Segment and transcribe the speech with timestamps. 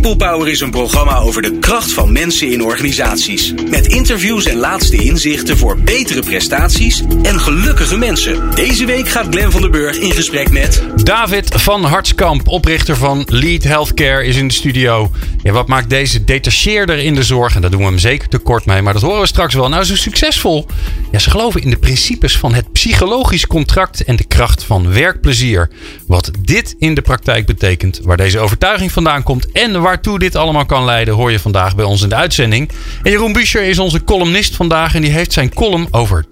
[0.00, 3.54] People Power is een programma over de kracht van mensen in organisaties.
[3.70, 8.54] Met interviews en laatste inzichten voor betere prestaties en gelukkige mensen.
[8.54, 10.82] Deze week gaat Glen van der Burg in gesprek met...
[10.96, 15.10] David van Hartskamp, oprichter van Lead Healthcare, is in de studio.
[15.42, 17.54] Ja, wat maakt deze detacheerder in de zorg?
[17.54, 19.68] En daar doen we hem zeker tekort mee, maar dat horen we straks wel.
[19.68, 20.66] Nou, zo succesvol.
[21.12, 25.70] Ja, ze geloven in de principes van het psychologisch contract en de kracht van werkplezier.
[26.06, 30.66] Wat dit in de praktijk betekent, waar deze overtuiging vandaan komt en waartoe dit allemaal
[30.66, 32.70] kan leiden, hoor je vandaag bij ons in de uitzending.
[33.02, 36.28] En Jeroen Buescher is onze columnist vandaag en die heeft zijn column over 10%.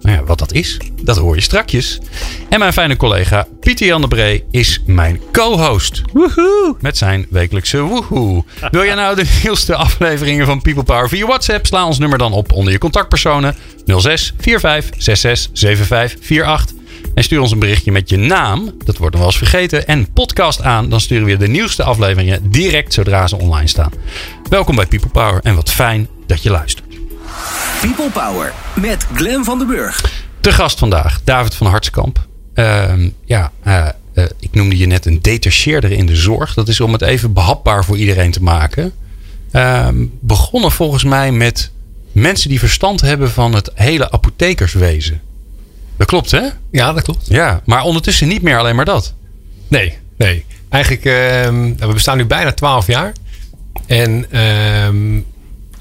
[0.00, 2.00] Nou ja, wat dat is, dat hoor je strakjes.
[2.48, 6.02] En mijn fijne collega Pieter Jan de Bree is mijn co-host.
[6.12, 6.76] Woehoe!
[6.80, 8.44] Met zijn wekelijkse woehoe.
[8.70, 11.66] Wil jij nou de nieuwste afleveringen van People Power via WhatsApp?
[11.66, 16.76] Sla ons nummer dan op onder je contactpersonen 06 45 66 75 48.
[17.16, 20.12] En stuur ons een berichtje met je naam, dat wordt nog wel eens vergeten, en
[20.12, 20.88] podcast aan.
[20.88, 23.90] Dan sturen we de nieuwste afleveringen direct zodra ze online staan.
[24.48, 26.86] Welkom bij People Power en wat fijn dat je luistert.
[27.80, 30.24] People Power met Glen van der Burg.
[30.40, 32.26] De gast vandaag, David van Hartskamp.
[32.54, 36.54] Ehm, ja, uh, uh, ik noemde je net een detacheerder in de zorg.
[36.54, 38.92] Dat is om het even behapbaar voor iedereen te maken.
[39.50, 41.70] Ehm, begonnen volgens mij met
[42.12, 45.20] mensen die verstand hebben van het hele apothekerswezen.
[45.96, 46.48] Dat klopt, hè?
[46.70, 47.26] Ja, dat klopt.
[47.26, 49.14] Ja, maar ondertussen niet meer alleen maar dat.
[49.68, 50.44] Nee, nee.
[50.68, 51.14] Eigenlijk, uh,
[51.86, 53.12] we bestaan nu bijna 12 jaar.
[53.86, 55.20] En uh,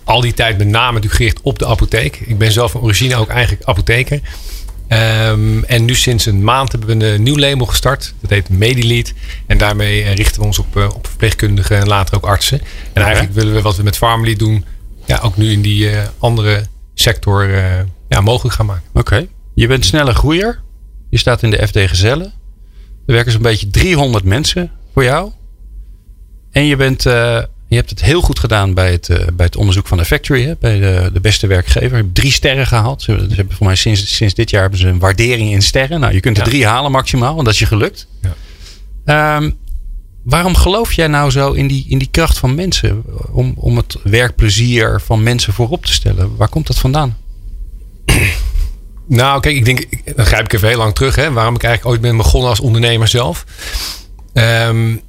[0.03, 2.19] al die tijd met name natuurlijk gericht op de apotheek.
[2.25, 4.19] Ik ben zelf van origine ook eigenlijk apotheker.
[4.89, 8.13] Um, en nu sinds een maand hebben we een nieuw label gestart.
[8.21, 9.13] Dat heet Medilied.
[9.47, 12.61] En daarmee eh, richten we ons op, uh, op verpleegkundigen en later ook artsen.
[12.93, 14.65] En eigenlijk willen we wat we met Farmly doen,
[15.05, 17.49] ja, ook nu in die uh, andere sector
[18.09, 18.83] ja, mogelijk gaan maken.
[18.93, 18.99] Oké.
[18.99, 19.29] Okay.
[19.55, 20.61] Je bent snelle groeier.
[21.09, 22.33] Je staat in de FD Gezellen.
[23.05, 25.31] Er werken zo'n beetje 300 mensen voor jou.
[26.51, 27.13] En je, bent, uh,
[27.67, 30.45] je hebt het heel goed gedaan bij het, uh, bij het onderzoek van de Factory.
[30.45, 30.53] Hè?
[30.59, 31.97] Bij de, de beste werkgever.
[31.97, 33.01] Je hebt drie sterren gehaald.
[33.01, 35.99] Ze, ze hebben voor mij sinds, sinds dit jaar hebben ze een waardering in sterren.
[35.99, 36.49] Nou, je kunt er ja.
[36.49, 37.37] drie halen maximaal.
[37.37, 38.07] En dat is je gelukt.
[39.05, 39.35] Ja.
[39.35, 39.57] Um,
[40.23, 43.03] waarom geloof jij nou zo in die, in die kracht van mensen?
[43.31, 46.35] Om, om het werkplezier van mensen voorop te stellen.
[46.35, 47.17] Waar komt dat vandaan?
[49.07, 49.85] Nou, kijk, ik denk,
[50.15, 51.15] dan grijp ik even heel lang terug.
[51.15, 53.45] Hè, waarom ik eigenlijk ooit ben begonnen als ondernemer zelf.
[54.33, 55.01] Um,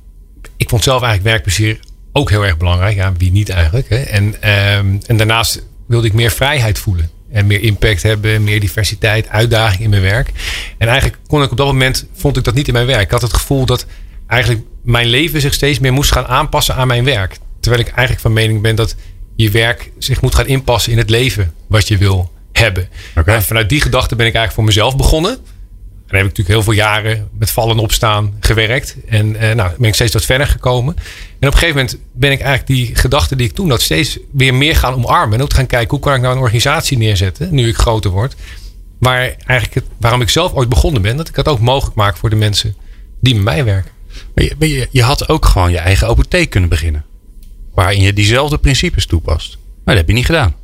[0.56, 1.80] ik vond zelf eigenlijk werkplezier
[2.12, 2.96] ook heel erg belangrijk.
[2.96, 3.88] Ja, wie niet eigenlijk.
[3.88, 3.96] Hè.
[3.96, 7.10] En, um, en daarnaast wilde ik meer vrijheid voelen.
[7.30, 10.30] En meer impact hebben, meer diversiteit, uitdaging in mijn werk.
[10.78, 13.02] En eigenlijk kon ik op dat moment, vond ik dat niet in mijn werk.
[13.02, 13.86] Ik had het gevoel dat
[14.26, 17.38] eigenlijk mijn leven zich steeds meer moest gaan aanpassen aan mijn werk.
[17.60, 18.96] Terwijl ik eigenlijk van mening ben dat
[19.36, 22.88] je werk zich moet gaan inpassen in het leven wat je wil hebben.
[23.16, 23.34] Okay.
[23.34, 25.38] En vanuit die gedachte ben ik eigenlijk voor mezelf begonnen.
[26.06, 28.96] En dan heb ik natuurlijk heel veel jaren met vallen en opstaan gewerkt.
[29.08, 30.96] En eh, nou, ben ik steeds wat verder gekomen.
[31.38, 34.18] En op een gegeven moment ben ik eigenlijk die gedachte die ik toen had steeds
[34.32, 35.38] weer meer gaan omarmen.
[35.38, 38.36] En ook gaan kijken hoe kan ik nou een organisatie neerzetten nu ik groter word.
[38.98, 41.16] Waar eigenlijk het, waarom ik zelf ooit begonnen ben.
[41.16, 42.76] Dat ik dat ook mogelijk maak voor de mensen
[43.20, 43.90] die met mij werken.
[44.34, 47.04] Maar je, je, je had ook gewoon je eigen apotheek kunnen beginnen.
[47.74, 49.58] Waarin je diezelfde principes toepast.
[49.84, 50.54] Maar dat heb je niet gedaan.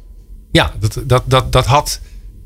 [0.52, 2.00] Ja, dat, dat, dat, dat had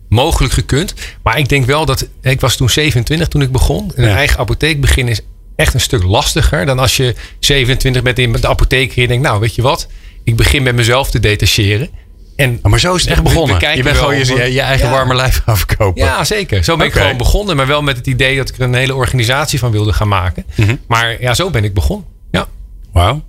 [0.09, 0.95] mogelijk gekund.
[1.23, 2.09] Maar ik denk wel dat.
[2.21, 3.93] Ik was toen 27 toen ik begon.
[3.95, 4.17] Een ja.
[4.17, 5.21] eigen apotheek beginnen is
[5.57, 8.97] echt een stuk lastiger dan als je 27 bent in de apotheek.
[8.97, 9.89] En je denkt, nou, weet je wat?
[10.25, 11.89] Ik begin met mezelf te detacheren.
[12.37, 13.77] En maar zo is het echt begonnen.
[13.77, 14.93] Je bent gewoon je, je eigen ja.
[14.93, 16.05] warme lijf afkopen.
[16.05, 16.65] Ja, zeker.
[16.65, 16.99] Zo ben okay.
[16.99, 17.57] ik gewoon begonnen.
[17.57, 20.45] Maar wel met het idee dat ik er een hele organisatie van wilde gaan maken.
[20.55, 20.79] Mm -hmm.
[20.87, 22.07] Maar ja, zo ben ik begonnen.
[22.31, 22.47] Ja.
[22.93, 23.25] Wauw.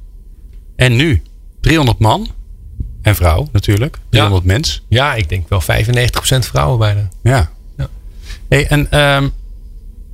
[0.75, 1.21] En nu?
[1.61, 2.27] 300 man?
[3.07, 3.97] En vrouw natuurlijk.
[4.09, 4.51] 300 ja.
[4.53, 4.83] mens.
[4.87, 5.65] Ja, ik denk wel 95%
[6.39, 7.09] vrouwen bijna.
[7.23, 7.51] Ja.
[7.77, 7.89] ja.
[8.49, 9.31] Hey, en um,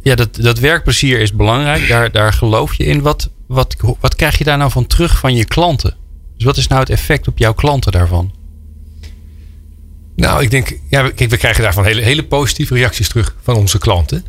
[0.02, 1.88] ja, dat, dat werkplezier is belangrijk.
[1.88, 3.02] Daar, daar geloof je in.
[3.02, 5.96] Wat, wat, wat krijg je daar nou van terug van je klanten?
[6.36, 8.32] Dus wat is nou het effect op jouw klanten daarvan?
[10.16, 13.78] Nou, ik denk, ja, kijk, we krijgen daarvan hele, hele positieve reacties terug van onze
[13.78, 14.26] klanten.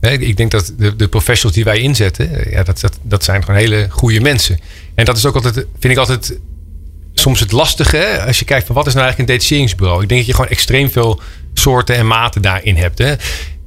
[0.00, 3.60] Ik denk dat de, de professionals die wij inzetten, ja, dat, dat, dat zijn gewoon
[3.60, 4.58] hele goede mensen.
[4.94, 6.38] En dat is ook altijd, vind ik altijd
[7.18, 8.26] soms het lastige, hè?
[8.26, 10.02] als je kijkt van wat is nou eigenlijk een detacheringsbureau.
[10.02, 11.20] Ik denk dat je gewoon extreem veel
[11.54, 12.98] soorten en maten daarin hebt.
[12.98, 13.14] Hè?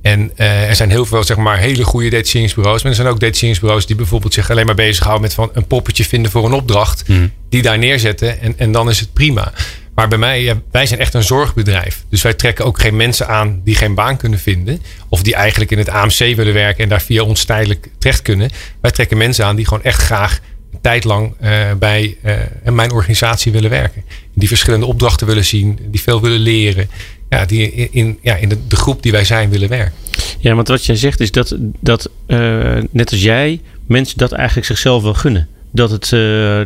[0.01, 2.81] En uh, er zijn heel veel zeg maar, hele goede detacheringsbureaus.
[2.81, 6.03] Maar er zijn ook detacheringsbureaus die bijvoorbeeld zich alleen maar bezighouden met van een poppetje
[6.03, 7.07] vinden voor een opdracht.
[7.07, 7.31] Mm.
[7.50, 9.53] Die daar neerzetten en, en dan is het prima.
[9.95, 12.03] Maar bij mij, ja, wij zijn echt een zorgbedrijf.
[12.09, 14.81] Dus wij trekken ook geen mensen aan die geen baan kunnen vinden.
[15.09, 18.50] Of die eigenlijk in het AMC willen werken en daar via ons tijdelijk terecht kunnen.
[18.81, 20.39] Wij trekken mensen aan die gewoon echt graag
[20.81, 22.33] tijd lang uh, bij uh,
[22.74, 24.04] mijn organisatie willen werken.
[24.33, 26.89] Die verschillende opdrachten willen zien, die veel willen leren.
[27.30, 29.94] Ja, die in, ja, in de, de groep die wij zijn willen werken.
[30.39, 34.68] Ja, want wat jij zegt is dat, dat uh, net als jij, mensen dat eigenlijk
[34.68, 35.48] zichzelf wel gunnen.
[35.72, 36.10] Dat, het,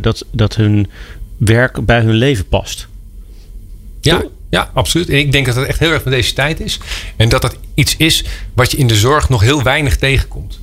[0.04, 0.90] dat, dat hun
[1.38, 2.88] werk bij hun leven past.
[4.02, 5.10] Ja, ja, absoluut.
[5.10, 6.80] En ik denk dat dat echt heel erg van deze tijd is.
[7.16, 8.24] En dat dat iets is
[8.54, 10.60] wat je in de zorg nog heel weinig tegenkomt.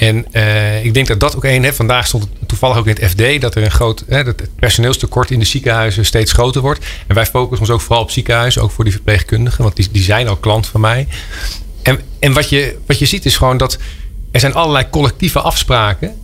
[0.00, 1.62] En uh, ik denk dat dat ook één.
[1.62, 4.40] Hè, vandaag stond het toevallig ook in het FD dat er een groot hè, dat
[4.40, 6.84] het personeelstekort in de ziekenhuizen steeds groter wordt.
[7.06, 10.02] En wij focussen ons ook vooral op ziekenhuizen, ook voor die verpleegkundigen, want die, die
[10.02, 11.06] zijn al klant van mij.
[11.82, 13.78] En, en wat, je, wat je ziet is gewoon dat
[14.30, 16.14] er zijn allerlei collectieve afspraken.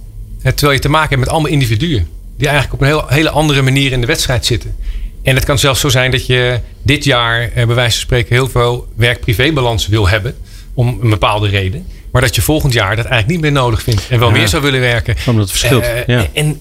[0.43, 2.09] Terwijl je te maken hebt met allemaal individuen.
[2.37, 4.77] Die eigenlijk op een heel, hele andere manier in de wedstrijd zitten.
[5.23, 8.35] En het kan zelfs zo zijn dat je dit jaar, eh, bij wijze van spreken,
[8.35, 10.37] heel veel werk-privébalans wil hebben.
[10.75, 11.87] Om een bepaalde reden.
[12.17, 14.09] Maar dat je volgend jaar dat eigenlijk niet meer nodig vindt.
[14.09, 15.17] En wel meer zou willen werken.
[15.27, 15.83] Omdat het verschilt.
[15.83, 16.27] Uh, ja.
[16.33, 16.61] en,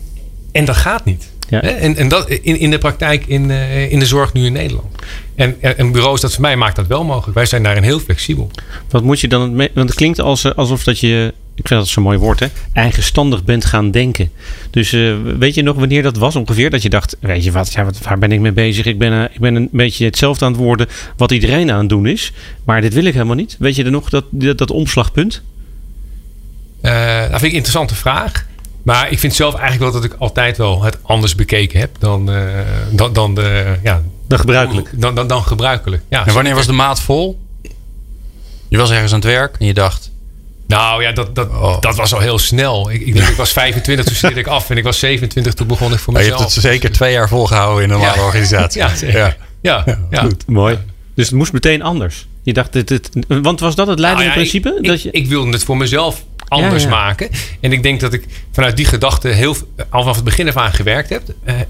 [0.52, 1.30] en dat gaat niet.
[1.50, 1.62] Ja.
[1.62, 4.96] En, en dat in, in de praktijk in, uh, in de zorg nu in Nederland.
[5.36, 7.36] En, en bureaus dat voor mij maakt dat wel mogelijk.
[7.36, 8.52] Wij zijn daarin heel flexibel.
[8.90, 9.56] Wat moet je dan...
[9.58, 12.48] Want het klinkt als, alsof dat je ik vind dat zo'n mooi woord, hè?
[12.74, 14.32] eigenstandig bent gaan denken.
[14.70, 16.70] Dus uh, weet je nog wanneer dat was ongeveer?
[16.70, 18.86] Dat je dacht, weet je wat, ja, wat waar ben ik mee bezig?
[18.86, 20.88] Ik ben, uh, ik ben een beetje hetzelfde aan het worden
[21.18, 22.32] wat iedereen aan het doen is.
[22.64, 23.56] Maar dit wil ik helemaal niet.
[23.60, 25.42] Weet je er nog, dat, dat, dat omslagpunt?
[26.82, 28.46] Uh, dat vind ik een interessante vraag.
[28.84, 32.30] Maar ik vind zelf eigenlijk wel dat ik altijd wel het anders bekeken heb dan,
[32.92, 34.90] dan, dan, de, ja, dan gebruikelijk.
[34.94, 36.04] Dan, dan, dan gebruikelijk.
[36.10, 37.40] Ja, en wanneer was de maat vol?
[38.68, 40.12] Je was ergens aan het werk en je dacht,
[40.68, 41.82] nou ja, dat, dat, oh.
[41.82, 42.92] dat was al heel snel.
[42.92, 44.70] Ik, ik, denk, ik was 25, toen studeerde ik af.
[44.70, 46.38] En ik was 27, toen begon ik voor mezelf.
[46.38, 48.26] Je hebt het zeker twee jaar volgehouden in een normale ja.
[48.26, 48.82] organisatie.
[48.86, 49.36] Ja, ja.
[49.62, 50.00] ja.
[50.10, 50.22] ja.
[50.22, 50.78] Goed, mooi.
[51.16, 52.28] Dus het moest meteen anders.
[52.44, 54.78] Je dacht, dit, dit, want was dat het leidende nou principe?
[54.82, 55.12] Ik, dat je...
[55.12, 57.30] ik wilde het voor mezelf anders maken.
[57.60, 59.56] En ik denk dat ik vanuit die gedachte heel
[59.90, 61.24] al vanaf het begin af aan gewerkt heb.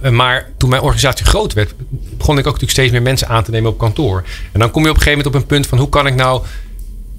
[0.03, 1.73] Uh, maar toen mijn organisatie groot werd,
[2.17, 4.23] begon ik ook natuurlijk steeds meer mensen aan te nemen op kantoor.
[4.51, 6.15] En dan kom je op een gegeven moment op een punt van hoe kan ik
[6.15, 6.43] nou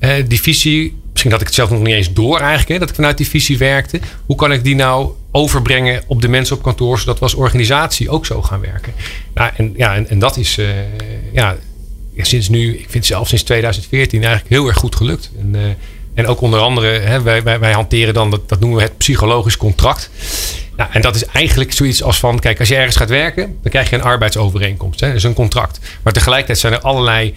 [0.01, 2.89] uh, die visie misschien had ik het zelf nog niet eens door eigenlijk, hè, dat
[2.89, 4.01] ik vanuit die visie werkte.
[4.27, 8.11] Hoe kan ik die nou overbrengen op de mensen op kantoor, zodat we als organisatie
[8.11, 8.93] ook zo gaan werken?
[9.35, 10.69] Nou, en, ja, en, en dat is uh,
[11.33, 11.57] ja,
[12.17, 15.31] sinds nu, ik vind zelf sinds 2014 eigenlijk heel erg goed gelukt.
[15.41, 15.63] En, uh,
[16.15, 18.99] en ook onder andere, hè, wij, wij, wij hanteren dan, dat, dat noemen we het
[18.99, 20.11] psychologisch contract.
[20.77, 23.71] Nou, en dat is eigenlijk zoiets als van, kijk, als je ergens gaat werken, dan
[23.71, 25.01] krijg je een arbeidsovereenkomst.
[25.01, 25.81] Hè, dat is een contract.
[26.03, 27.35] Maar tegelijkertijd zijn er allerlei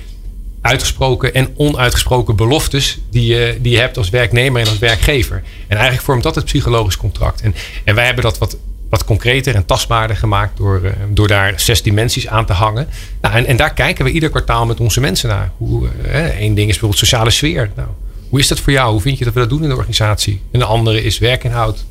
[0.61, 5.43] uitgesproken en onuitgesproken beloftes die je, die je hebt als werknemer en als werkgever.
[5.67, 7.41] En eigenlijk vormt dat het psychologisch contract.
[7.41, 8.57] En, en wij hebben dat wat,
[8.89, 12.87] wat concreter en tastbaarder gemaakt door, uh, door daar zes dimensies aan te hangen.
[13.21, 15.51] Nou, en, en daar kijken we ieder kwartaal met onze mensen naar.
[15.57, 17.71] Hoe, uh, één ding is bijvoorbeeld sociale sfeer.
[17.75, 17.87] Nou,
[18.29, 18.91] hoe is dat voor jou?
[18.91, 20.41] Hoe vind je dat we dat doen in de organisatie?
[20.51, 21.85] En de andere is werkinhoud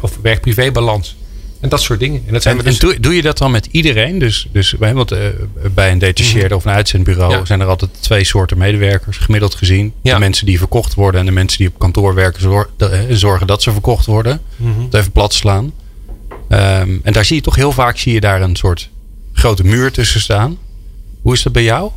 [0.00, 1.16] of werk-privé-balans.
[1.60, 2.22] En dat soort dingen.
[2.26, 2.78] En, dat zijn en, dus...
[2.78, 4.18] doe, doe, je dat dan met iedereen?
[4.18, 5.18] Dus, dus want, uh,
[5.74, 6.54] bij een detacheerde mm.
[6.54, 7.44] of een uitzendbureau ja.
[7.44, 9.92] zijn er altijd twee soorten medewerkers, gemiddeld gezien.
[10.02, 10.14] Ja.
[10.14, 13.62] De mensen die verkocht worden en de mensen die op kantoor werken, de, zorgen dat
[13.62, 14.40] ze verkocht worden.
[14.56, 14.88] Mm -hmm.
[14.90, 15.72] even plat slaan.
[16.48, 18.90] Um, en daar zie je toch heel vaak zie je daar een soort
[19.32, 20.58] grote muur tussen staan.
[21.22, 21.90] Hoe is dat bij jou?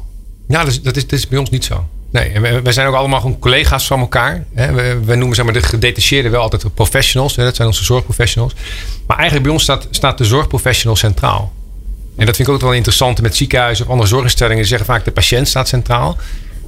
[0.48, 1.90] Ja, dat is, dat is, dat is bij ons niet zo.
[2.12, 4.46] Nee, wij zijn ook allemaal gewoon collega's van elkaar.
[4.54, 7.36] We, we noemen zeg maar, de gedetacheerden wel altijd professionals.
[7.36, 8.54] Dat zijn onze zorgprofessionals.
[9.08, 11.54] Maar eigenlijk bij ons staat, staat de zorgprofessional centraal.
[12.16, 14.66] En dat vind ik ook wel interessant met ziekenhuizen of andere zorginstellingen.
[14.66, 16.18] Zeggen vaak de patiënt staat centraal.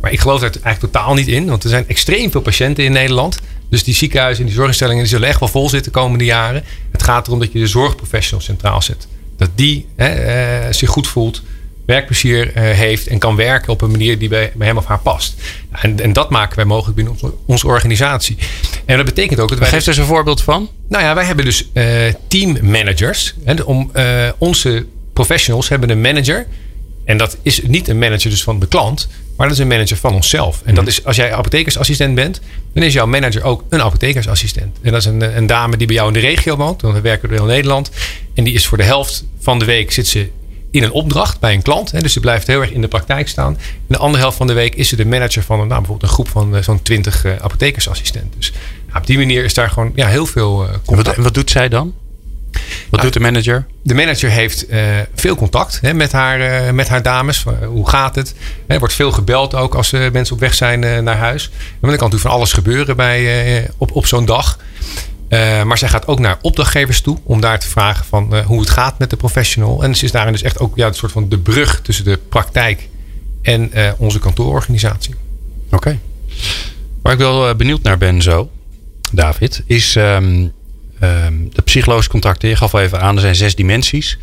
[0.01, 1.50] Maar ik geloof daar eigenlijk totaal niet in.
[1.50, 3.40] Want er zijn extreem veel patiënten in Nederland.
[3.69, 6.64] Dus die ziekenhuizen en die zorginstellingen die zullen echt wel vol zitten de komende jaren.
[6.92, 9.07] Het gaat erom dat je de zorgprofessional centraal zet.
[9.38, 11.42] Dat die hè, eh, zich goed voelt
[11.85, 14.99] werkplezier uh, heeft en kan werken op een manier die bij, bij hem of haar
[14.99, 15.35] past.
[15.71, 18.37] En, en dat maken wij mogelijk binnen onze, onze organisatie.
[18.85, 19.68] En dat betekent ook dat wij.
[19.68, 20.69] Geef dus, er eens een voorbeeld van.
[20.90, 21.85] Nou ja, wij hebben dus uh,
[22.28, 23.33] teammanagers.
[23.66, 26.47] om, uh, onze professionals hebben een manager.
[27.06, 29.97] En dat is niet een manager dus van de klant, maar dat is een manager
[29.97, 30.61] van onszelf.
[30.66, 30.94] En dat mhm.
[30.94, 32.42] is als jij apothekersassistent bent,
[32.73, 34.78] dan is jouw manager ook een apothekersassistent.
[34.81, 37.02] En dat is een, een dame die bij jou in de regio woont, want we
[37.02, 37.92] werken door heel Nederland.
[38.33, 40.30] En die is voor de helft van de week zit ze
[40.73, 41.92] in een opdracht bij een klant.
[41.92, 43.57] Hè, dus ze blijft heel erg in de praktijk staan.
[43.57, 46.09] In de andere helft van de week is ze de manager van een, nou, bijvoorbeeld
[46.09, 48.31] een groep van uh, zo'n 20 uh, apothekersassistenten.
[48.37, 48.51] Dus
[48.87, 51.15] nou, op die manier is daar gewoon ja, heel veel uh, contact.
[51.15, 51.94] Wat, wat, doet zij dan?
[52.51, 53.65] Wat nou, doet de manager?
[53.81, 54.80] De manager heeft uh,
[55.15, 57.45] veel contact hè, met, haar, uh, met haar dames.
[57.47, 58.35] Uh, hoe gaat het?
[58.68, 61.44] Er wordt veel gebeld ook als mensen op weg zijn naar huis.
[61.44, 64.59] En dan kan natuurlijk van alles gebeuren bij, op, op zo'n dag.
[65.33, 68.59] Uh, maar zij gaat ook naar opdrachtgevers toe om daar te vragen van uh, hoe
[68.59, 69.83] het gaat met de professional.
[69.83, 72.19] En ze is daarin dus echt ook ja, een soort van de brug tussen de
[72.30, 72.90] praktijk
[73.42, 75.16] en uh, onze kantoororganisatie.
[75.66, 75.75] Oké.
[75.75, 75.99] Okay.
[77.02, 78.49] Waar ik wel benieuwd naar ben zo,
[79.11, 80.52] David, is um,
[80.99, 82.49] ehm, de psychologische contacten.
[82.49, 84.18] Je gaf al even aan, er zijn zes dimensies.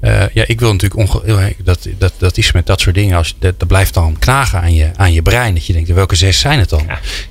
[0.00, 3.16] Eh, ja, ik wil natuurlijk onge dat, dat, dat is met dat soort dingen.
[3.16, 5.54] Als, dat, dat blijft dan knagen aan je, aan je brein.
[5.54, 6.86] Dat je denkt, welke zes zijn het dan?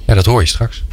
[0.06, 0.84] Ja, dat hoor je straks.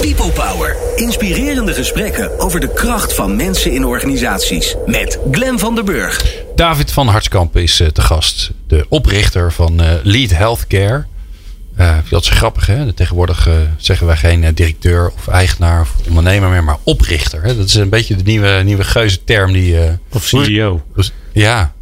[0.00, 0.76] People Power.
[0.96, 4.74] Inspirerende gesprekken over de kracht van mensen in organisaties.
[4.86, 6.44] Met Glen van der Burg.
[6.54, 8.50] David van Hartskamp is uh, te gast.
[8.66, 11.06] De oprichter van uh, Lead Healthcare.
[11.78, 12.92] Uh, dat is grappig, hè?
[12.92, 17.42] Tegenwoordig uh, zeggen wij geen uh, directeur of eigenaar of ondernemer meer, maar oprichter.
[17.42, 17.56] Hè?
[17.56, 19.76] Dat is een beetje de nieuwe, nieuwe geuze term die.
[20.12, 20.82] of CEO.
[21.32, 21.72] Ja,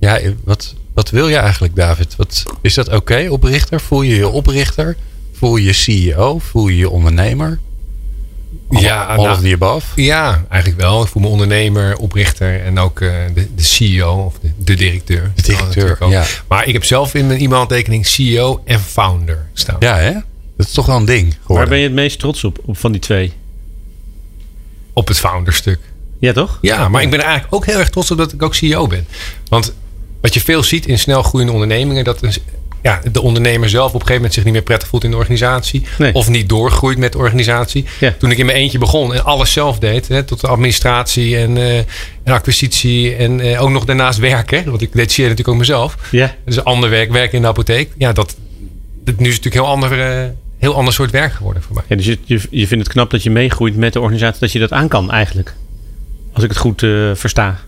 [0.00, 2.16] ja wat, wat wil je eigenlijk, David?
[2.16, 3.80] Wat, is dat oké, okay, oprichter?
[3.80, 4.96] Voel je je oprichter?
[5.44, 6.38] Voel je je CEO?
[6.38, 7.58] Voel je je ondernemer?
[8.70, 10.02] ja, all nou, of the above?
[10.02, 11.02] Ja, eigenlijk wel.
[11.02, 15.32] Ik voel me ondernemer, oprichter en ook uh, de, de, CEO of de, de directeur.
[15.34, 16.24] De directeur, ja.
[16.48, 19.76] Maar ik heb zelf in mijn e-mailtekening CEO en founder staan.
[19.78, 20.12] Ja, hè?
[20.56, 21.56] Dat is toch wel een ding geworden.
[21.56, 23.32] Waar ben je het meest trots op, op van die twee?
[24.92, 25.80] Op het founderstuk.
[26.18, 26.58] Ja, toch?
[26.60, 28.86] Ja, maar ik ben er eigenlijk ook heel erg trots op dat ik ook CEO
[28.86, 29.06] ben.
[29.48, 29.74] Want
[30.20, 32.38] wat je veel ziet in snel groeiende ondernemingen, dat is
[32.84, 35.16] ja, de ondernemer zelf op een gegeven moment zich niet meer prettig voelt in de
[35.16, 35.86] organisatie.
[35.98, 36.14] Nee.
[36.14, 37.84] Of niet doorgroeit met de organisatie.
[38.00, 38.14] Ja.
[38.18, 40.08] Toen ik in mijn eentje begon en alles zelf deed.
[40.08, 41.86] Hè, tot de administratie en, uh, en
[42.24, 43.14] acquisitie.
[43.14, 44.64] En uh, ook nog daarnaast werken.
[44.70, 45.96] Want ik detacheer natuurlijk ook mezelf.
[46.10, 46.34] Ja.
[46.44, 47.90] Dus ander werk, werken in de apotheek.
[47.98, 48.36] Ja, dat,
[49.04, 51.84] dat nu is het natuurlijk heel ander, uh, heel ander soort werk geworden voor mij.
[51.88, 54.40] Ja, dus je, je, je vindt het knap dat je meegroeit met de organisatie.
[54.40, 55.54] Dat je dat aan kan eigenlijk.
[56.32, 57.60] Als ik het goed versta.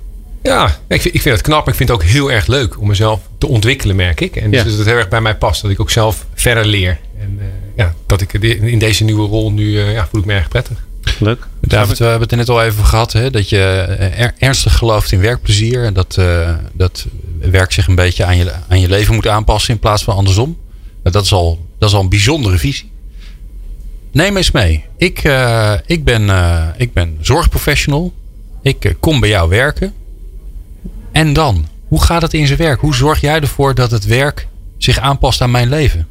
[0.46, 1.68] Ja, ik vind, ik vind het knap.
[1.68, 4.36] Ik vind het ook heel erg leuk om mezelf te ontwikkelen, merk ik.
[4.36, 4.68] En dus Ja.
[4.68, 5.62] dat het heel erg bij mij past.
[5.62, 6.98] Dat ik ook zelf verder leer.
[7.20, 7.44] En uh,
[7.76, 10.84] ja, dat ik in deze nieuwe rol nu uh, ja, voel ik me erg prettig.
[11.18, 11.46] Leuk.
[11.60, 13.12] David, we hebben het er net al even gehad.
[13.12, 13.58] Hè, dat je
[14.16, 15.84] er, ernstig gelooft in werkplezier.
[15.84, 17.06] En dat, uh, dat
[17.40, 20.58] werk zich een beetje aan je, aan je leven moet aanpassen in plaats van andersom.
[21.02, 22.90] Dat is al, dat is al een bijzondere visie.
[24.12, 24.84] Neem eens mee.
[24.96, 28.12] Ik, uh, ik, ben, uh, ik ben zorgprofessional.
[28.62, 29.94] Ik uh, kom bij jou werken.
[31.16, 31.66] En dan?
[31.88, 32.80] Hoe gaat het in zijn werk?
[32.80, 36.06] Hoe zorg jij ervoor dat het werk zich aanpast aan mijn leven?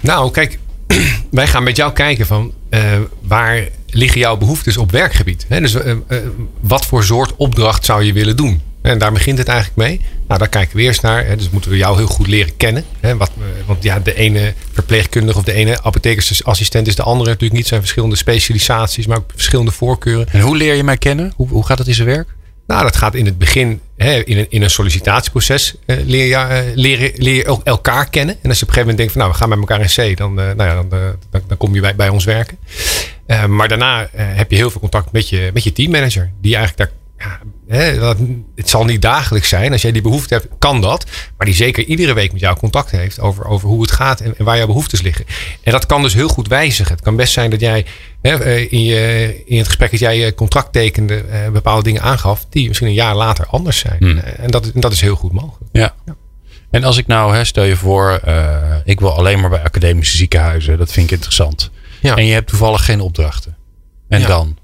[0.00, 0.58] Nou, kijk,
[1.30, 2.80] wij gaan met jou kijken van uh,
[3.20, 5.46] waar liggen jouw behoeftes op werkgebied?
[5.48, 6.18] He, dus uh, uh,
[6.60, 8.60] wat voor soort opdracht zou je willen doen?
[8.82, 10.00] En daar begint het eigenlijk mee.
[10.26, 11.26] Nou, daar kijken we eerst naar.
[11.26, 12.84] Hè, dus moeten we jou heel goed leren kennen.
[13.00, 13.30] Hè, wat,
[13.66, 17.68] want ja, de ene verpleegkundige of de ene apothekersassistent is de andere natuurlijk niet.
[17.68, 20.28] zijn verschillende specialisaties, maar ook verschillende voorkeuren.
[20.28, 21.32] En hoe leer je mij kennen?
[21.36, 22.28] Hoe, hoe gaat het in zijn werk?
[22.66, 27.46] Nou, dat gaat in het begin, hè, in, een, in een sollicitatieproces, uh, leer, je,
[27.46, 28.36] ook elkaar kennen.
[28.42, 30.14] En als je op een gegeven moment denkt van nou, we gaan met elkaar in
[30.14, 32.58] C, dan, uh, nou ja, dan, dan, dan, kom je bij, bij ons werken.
[33.48, 37.00] maar daarna heb je heel veel contact met je, met je teammanager, die eigenlijk daar
[37.28, 37.38] ja,
[37.68, 38.16] hè, dat,
[38.54, 39.72] het zal niet dagelijks zijn.
[39.72, 41.06] Als jij die behoefte hebt, kan dat.
[41.36, 44.34] Maar die zeker iedere week met jou contact heeft over, over hoe het gaat en,
[44.38, 45.24] en waar jouw behoeftes liggen.
[45.62, 46.92] En dat kan dus heel goed wijzigen.
[46.92, 47.86] Het kan best zijn dat jij
[48.22, 52.66] hè, in, je, in het gesprek dat jij je contract tekende bepaalde dingen aangaf, die
[52.68, 53.96] misschien een jaar later anders zijn.
[53.98, 54.18] Hmm.
[54.18, 55.70] En dat, dat is heel goed mogelijk.
[55.72, 55.94] Ja.
[56.06, 56.16] ja.
[56.70, 60.16] En als ik nou, hè, stel je voor, uh, ik wil alleen maar bij academische
[60.16, 60.78] ziekenhuizen.
[60.78, 61.70] Dat vind ik interessant.
[62.00, 62.16] Ja.
[62.16, 63.56] En je hebt toevallig geen opdrachten.
[64.08, 64.26] En Ja.
[64.26, 64.56] dan?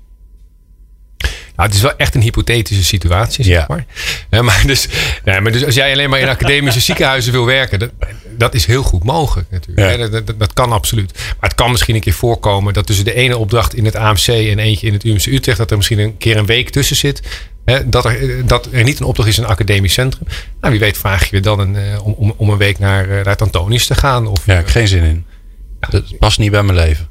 [1.58, 3.64] Nou, het is wel echt een hypothetische situatie, zeg Ja.
[3.68, 3.86] maar.
[4.30, 4.88] Ja, maar, dus,
[5.24, 7.90] nee, maar dus als jij alleen maar in academische ziekenhuizen wil werken, dat,
[8.36, 9.90] dat is heel goed mogelijk natuurlijk.
[9.90, 10.06] Ja.
[10.08, 11.12] Dat, dat, dat kan absoluut.
[11.14, 14.26] Maar het kan misschien een keer voorkomen dat tussen de ene opdracht in het AMC
[14.26, 17.22] en eentje in het UMC Utrecht, dat er misschien een keer een week tussen zit.
[17.64, 20.26] Hè, dat, er, dat er niet een opdracht is in een academisch centrum.
[20.60, 23.02] Nou, wie weet vraag je je dan een, eh, om, om, om een week naar,
[23.04, 24.26] eh, naar het Antonius te gaan.
[24.26, 25.24] Of, Ja, ik heb geen zin in.
[25.90, 27.08] Dat past niet bij mijn leven.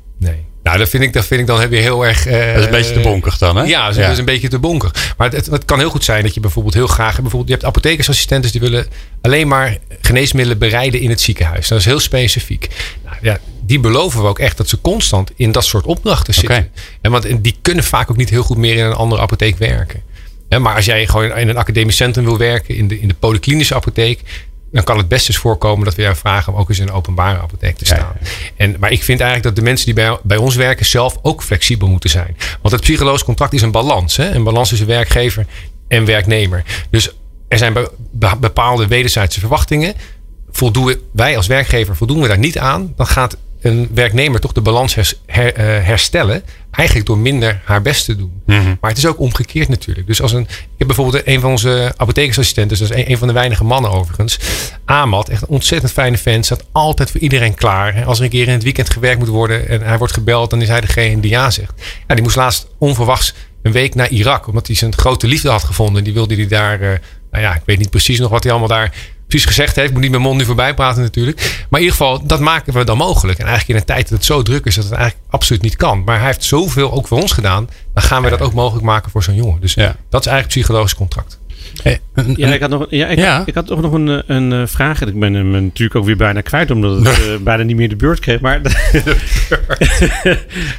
[0.67, 2.25] Nou, dat vind ik, dat vind ik dan heb je heel erg.
[2.25, 3.63] eh, Dat is een beetje te bonkig dan, hè?
[3.63, 5.13] Ja, dat is, een beetje te bonkig.
[5.17, 7.15] Maar het, het, kan heel goed zijn dat je bijvoorbeeld heel graag.
[7.15, 8.87] Bijvoorbeeld, je hebt apothekersassistenten die willen
[9.21, 11.67] alleen maar geneesmiddelen bereiden in het ziekenhuis.
[11.67, 12.67] Dat is heel specifiek.
[13.05, 16.57] Nou, ja, die beloven we ook echt dat ze constant in dat soort opdrachten zitten.
[16.57, 16.69] Oké.
[17.01, 20.01] En want die kunnen vaak ook niet heel goed meer in een andere apotheek werken.
[20.49, 23.13] Ja, maar als jij gewoon in een academisch centrum wil werken, in de, in de
[23.13, 24.21] polyklinische apotheek,
[24.71, 26.93] dan kan het best eens voorkomen dat we jou vragen om ook eens in een
[26.93, 28.13] openbare apotheek te Ja, staan.
[28.55, 31.43] En, maar ik vind eigenlijk dat de mensen die bij, bij ons werken zelf ook
[31.43, 32.37] flexibel moeten zijn.
[32.61, 34.17] Want het psychologisch contract is een balans.
[34.17, 34.29] Hè?
[34.35, 35.45] Een balans tussen werkgever
[35.87, 36.63] en werknemer.
[36.89, 37.11] Dus
[37.47, 39.93] er zijn be- be- bepaalde wederzijdse verwachtingen.
[40.51, 44.61] Voldoen wij als werkgever voldoen we daar niet aan, dan gaat een werknemer toch de
[44.61, 46.43] balans her- eh, herstellen.
[46.71, 48.41] Eigenlijk door minder haar best te doen.
[48.81, 50.07] Maar het is ook omgekeerd natuurlijk.
[50.07, 53.17] Dus als een, ik heb bijvoorbeeld een van onze apothekersassistenten, dus dat is een, een
[53.17, 54.39] van de weinige mannen overigens.
[54.85, 58.05] Amat, echt een ontzettend fijne vent, staat altijd voor iedereen klaar.
[58.05, 60.61] Als er een keer in het weekend gewerkt moet worden en hij wordt gebeld, dan
[60.61, 61.73] is hij degene die ja zegt.
[62.07, 65.63] Ja, die moest laatst onverwachts een week naar Irak, omdat hij zijn grote liefde had
[65.63, 66.03] gevonden.
[66.03, 66.89] Die wilde hij daar, eh,
[67.31, 68.93] nou ja, ik weet niet precies nog wat hij allemaal daar
[69.27, 69.87] precies gezegd heeft.
[69.87, 71.65] Ik moet niet mijn mond nu voorbij praten natuurlijk.
[71.69, 73.39] Maar in ieder geval, dat maken we dan mogelijk.
[73.39, 75.75] En eigenlijk in een tijd dat het zo druk is dat het eigenlijk absoluut niet
[75.75, 76.03] kan.
[76.03, 77.69] Maar hij heeft zoveel ook voor ons gedaan.
[77.93, 79.61] Dan gaan we dat ook mogelijk maken voor zo'n jongen.
[79.61, 79.95] Dus Ja.
[80.09, 81.39] dat is eigenlijk een psychologisch contract.
[81.83, 83.37] Hey, een- Ja, ik had nog, ja, ik, Ja.
[83.37, 85.01] Had, ik had toch nog een, eh, een eh, vraag.
[85.01, 87.95] Ik ben hem natuurlijk ook weer bijna kwijt, omdat het eh, bijna niet meer de
[87.95, 88.39] beurt kreeg.
[88.39, 88.61] Maar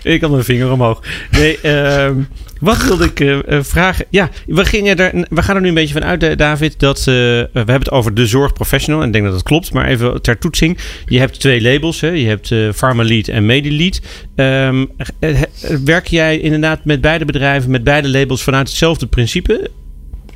[0.02, 1.02] ik had mijn vinger omhoog.
[1.30, 2.14] Nee, ehm,
[2.61, 4.04] wat wilde ik eh, eh, vragen?
[4.11, 6.99] Ja, we, gingen er, we gaan er nu een beetje van uit, eh, David, dat
[6.99, 9.00] eh, we hebben het over de zorgprofessional.
[9.00, 10.78] En ik denk dat dat klopt, maar even ter toetsing.
[11.07, 12.09] Je hebt twee labels, hè?
[12.09, 14.00] je hebt eh PharmaLead en MediLead.
[14.37, 14.85] Ehm,
[15.18, 15.47] eh, eh,
[15.85, 19.71] werk jij inderdaad met beide bedrijven, met beide labels vanuit hetzelfde principe?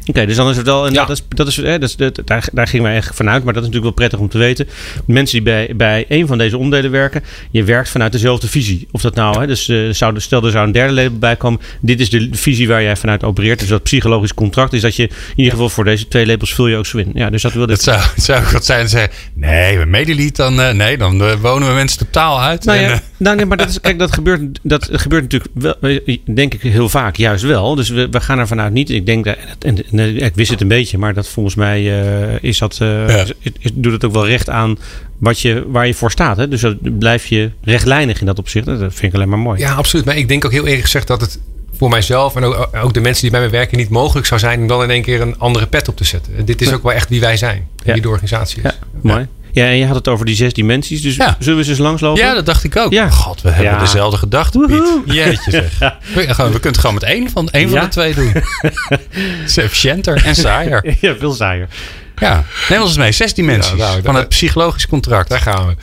[0.06, 0.86] Oké, dus dan is het wel.
[0.86, 1.04] En Ja.
[1.04, 3.44] dat is, dat is, hè, dat is, dat- daar, daar gingen wij eigenlijk vanuit.
[3.44, 4.68] Maar dat is natuurlijk wel prettig om te weten.
[5.06, 7.22] Mensen die bij, bij een van deze onderdelen werken.
[7.50, 8.88] Je werkt vanuit dezelfde visie.
[8.90, 11.60] Of dat nou, hè, dus eh, zou, stel er zou een derde label bij komen.
[11.80, 13.58] Dit is de visie waar jij vanuit opereert.
[13.58, 16.66] Dus dat psychologisch contract is dat je in ieder geval voor deze twee labels vul
[16.66, 17.10] je ook zo in.
[17.14, 17.80] Ja, dus dat wilde ik.
[17.80, 19.10] Het zou, zou wat zijn zeggen.
[19.34, 20.60] Nee, we medelied dan.
[20.60, 22.64] eh, nee, dan eh, wonen we mensen totaal uit.
[22.64, 25.50] Nou En, ja, eh, nou nee, maar dat, is, kijk, dat, gebeurt, dat gebeurt natuurlijk
[25.80, 26.00] wel,
[26.34, 27.74] denk ik heel vaak juist wel.
[27.74, 28.90] Dus we, we gaan er vanuit niet.
[28.90, 32.38] Ik denk dat, en, en, ik wist het een beetje, maar dat volgens mij eh,
[32.42, 33.16] is dat, eh, Ja.
[33.22, 34.78] is- is- doet het ook wel recht aan
[35.18, 36.36] wat je, waar je voor staat.
[36.36, 36.48] Hè?
[36.48, 38.66] Dus dat blijf je rechtlijnig in dat opzicht.
[38.66, 39.60] Dat vind ik alleen maar mooi.
[39.60, 40.04] Ja, absoluut.
[40.04, 41.38] Maar ik denk ook heel eerlijk gezegd dat het
[41.76, 44.60] voor mijzelf en ook, ook de mensen die bij mij werken niet mogelijk zou zijn
[44.60, 46.44] om dan in één keer een andere pet op te zetten.
[46.44, 47.66] Dit is ook wel echt wie wij zijn.
[47.84, 47.92] Ja.
[47.92, 48.70] Wie de organisatie is.
[48.70, 49.26] Ja, mooi.
[49.52, 51.02] Ja, en je had het over die zes dimensies.
[51.02, 51.36] Dus Ja.
[51.38, 52.22] zullen we ze eens langslopen?
[52.22, 52.92] ja, dat dacht ik ook.
[52.92, 53.10] Ja.
[53.10, 53.78] God, we hebben Ja.
[53.78, 54.58] dezelfde gedachte.
[55.04, 55.14] Piet.
[55.14, 55.78] Jeetje zeg.
[56.14, 58.32] We, kunnen het gewoon met één van, één van de twee doen.
[58.32, 59.00] Het
[59.46, 60.94] is efficiënter en saaier.
[61.00, 61.68] ja, veel saaier.
[62.16, 63.12] Ja, neem ons eens mee.
[63.12, 65.28] Zes dimensies nou, van het psychologisch contract.
[65.28, 65.74] Daar gaan we.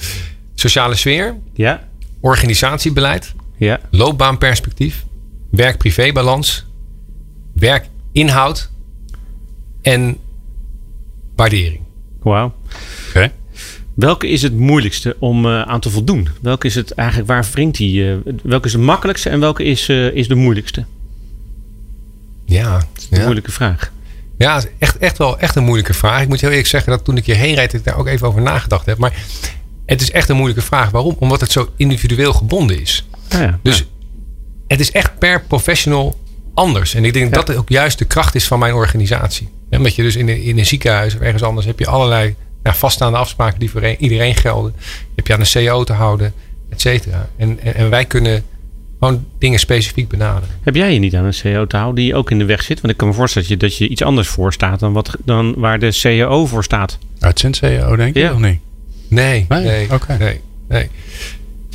[0.55, 1.83] Sociale sfeer, Ja,
[2.21, 5.03] organisatiebeleid, ja, loopbaanperspectief,
[5.51, 6.65] werk-privé-balans,
[7.53, 8.69] werkinhoud
[9.81, 10.17] en
[11.35, 11.79] waardering.
[12.21, 12.53] wauw.
[14.00, 16.27] Welke is het moeilijkste om eh, aan te voldoen?
[16.41, 18.12] Welke is het eigenlijk, waar wringt die?
[18.12, 20.86] eh, welke is de makkelijkste en welke is, eh, is de moeilijkste?
[22.46, 22.75] Ja,
[23.10, 23.24] Een ja.
[23.24, 23.91] moeilijke vraag.
[24.38, 26.22] Ja, het is echt, echt wel echt een moeilijke vraag.
[26.22, 28.41] Ik moet heel eerlijk zeggen dat toen ik hierheen reed, ik daar ook even over
[28.41, 28.98] nagedacht heb.
[28.98, 29.13] Maar
[29.86, 30.89] het is echt een moeilijke vraag.
[30.89, 31.15] Waarom?
[31.20, 33.08] Omdat het zo individueel gebonden is.
[33.29, 33.84] Nou ja, Dus ja.
[34.68, 36.19] het is echt per professional
[36.54, 36.93] anders.
[36.93, 39.50] En ik denk dat dat ook juist de kracht is van mijn organisatie.
[39.69, 42.74] Omdat je dus in een, in een ziekenhuis of ergens anders heb je allerlei ja,
[42.74, 44.76] vaststaande afspraken die voor een- iedereen gelden.
[45.15, 46.34] Heb je aan de CO te houden,
[46.69, 47.30] et cetera.
[47.38, 48.43] En, en, en wij kunnen
[49.00, 50.50] gewoon dingen specifiek benaderen.
[50.62, 52.82] Heb jij je niet aan een CEO te houden die ook in de weg zit?
[52.82, 55.15] Want ik kan me voorstellen dat je, dat je iets anders voor staat dan, wat,
[55.26, 56.98] dan waar de CEO voor staat.
[57.19, 58.34] Uitzend CEO, denk ik, Ja.
[58.34, 58.60] of niet?
[59.08, 59.63] Nee, Nee?
[59.63, 60.15] nee, Oké.
[60.19, 60.89] nee, nee.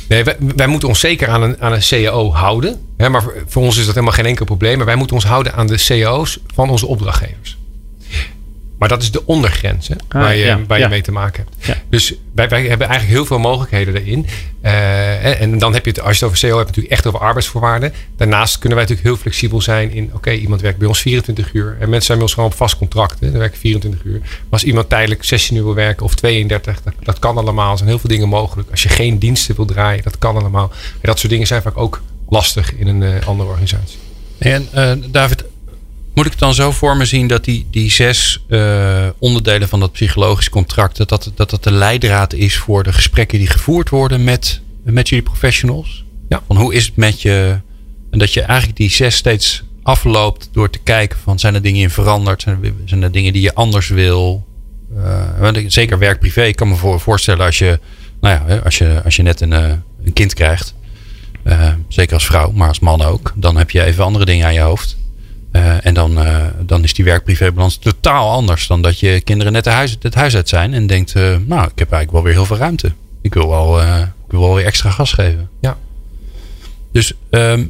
[0.07, 2.81] Nee, wij, wij moeten ons zeker aan een, aan een CAO houden.
[2.97, 4.77] Hè, maar voor, voor ons is dat helemaal geen enkel probleem.
[4.77, 7.57] Maar wij moeten ons houden aan de CAO's van onze opdrachtgevers.
[8.85, 10.83] Maar dat is de ondergrens hè, waar, je, Ah, ja, waar ja.
[10.83, 11.65] je mee te maken hebt.
[11.65, 11.75] Ja.
[11.89, 14.25] Dus wij, wij hebben eigenlijk heel veel mogelijkheden daarin.
[14.61, 17.07] Eh, en- en dan heb je het, als je het over CO hebt, natuurlijk echt
[17.07, 17.93] over arbeidsvoorwaarden.
[18.17, 21.69] Daarnaast kunnen wij natuurlijk heel flexibel zijn in, oké, iemand werkt bij ons 24 uur.
[21.79, 23.19] En mensen zijn bij ons gewoon op vast contract.
[23.19, 24.19] Hè, dan werken 24 uur.
[24.19, 27.71] Maar als iemand tijdelijk 16 uur wil werken of 32, dat, dat kan allemaal.
[27.71, 28.71] Er zijn heel veel dingen mogelijk.
[28.71, 30.71] Als je geen diensten wil draaien, dat kan allemaal.
[30.93, 33.97] En dat soort dingen zijn vaak ook lastig in een eh, andere organisatie.
[34.37, 35.43] En eh, David,
[36.15, 39.79] moet ik het dan zo voor me zien dat die, die zes eh, onderdelen van
[39.79, 43.89] dat psychologisch contract, dat dat, dat dat de leidraad is voor de gesprekken die gevoerd
[43.89, 46.03] worden met, met jullie professionals?
[46.29, 46.41] Ja.
[46.47, 47.59] Van hoe is het met je?
[48.11, 51.81] En dat je eigenlijk die zes steeds afloopt door te kijken van zijn er dingen
[51.81, 52.41] in veranderd?
[52.41, 54.45] Zijn er, zijn er dingen die je anders wil?
[55.39, 56.43] Want ik- zeker werk-privé.
[56.43, 57.79] Ik kan me voor, voorstellen als je,
[58.21, 59.69] nou ja, als je, als je net een, eh,
[60.05, 60.73] een kind krijgt.
[61.87, 63.33] Zeker als vrouw, maar als man ook.
[63.35, 64.97] Dan heb je even andere dingen aan je hoofd.
[65.55, 69.65] Eh, en dan, eh, dan is die werk-privé-balans totaal anders dan dat je kinderen net
[69.65, 70.73] het huis, het huis uit zijn.
[70.73, 72.91] En denkt, eh, nou, ik heb eigenlijk wel weer heel veel ruimte.
[73.21, 75.49] Ik wil wel, ik wil wel weer extra gas geven.
[75.61, 75.77] Ja.
[76.91, 77.65] Dus, ehm,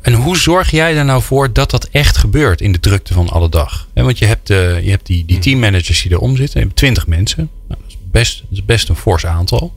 [0.00, 3.28] en hoe zorg jij er nou voor dat dat echt gebeurt in de drukte van
[3.28, 3.88] alle dag?
[3.94, 6.60] Want je hebt, je hebt die, die teammanagers die erom zitten.
[6.60, 7.50] Je hebt twintig mensen.
[7.68, 9.74] Nou, dat, is best, dat is best een fors aantal.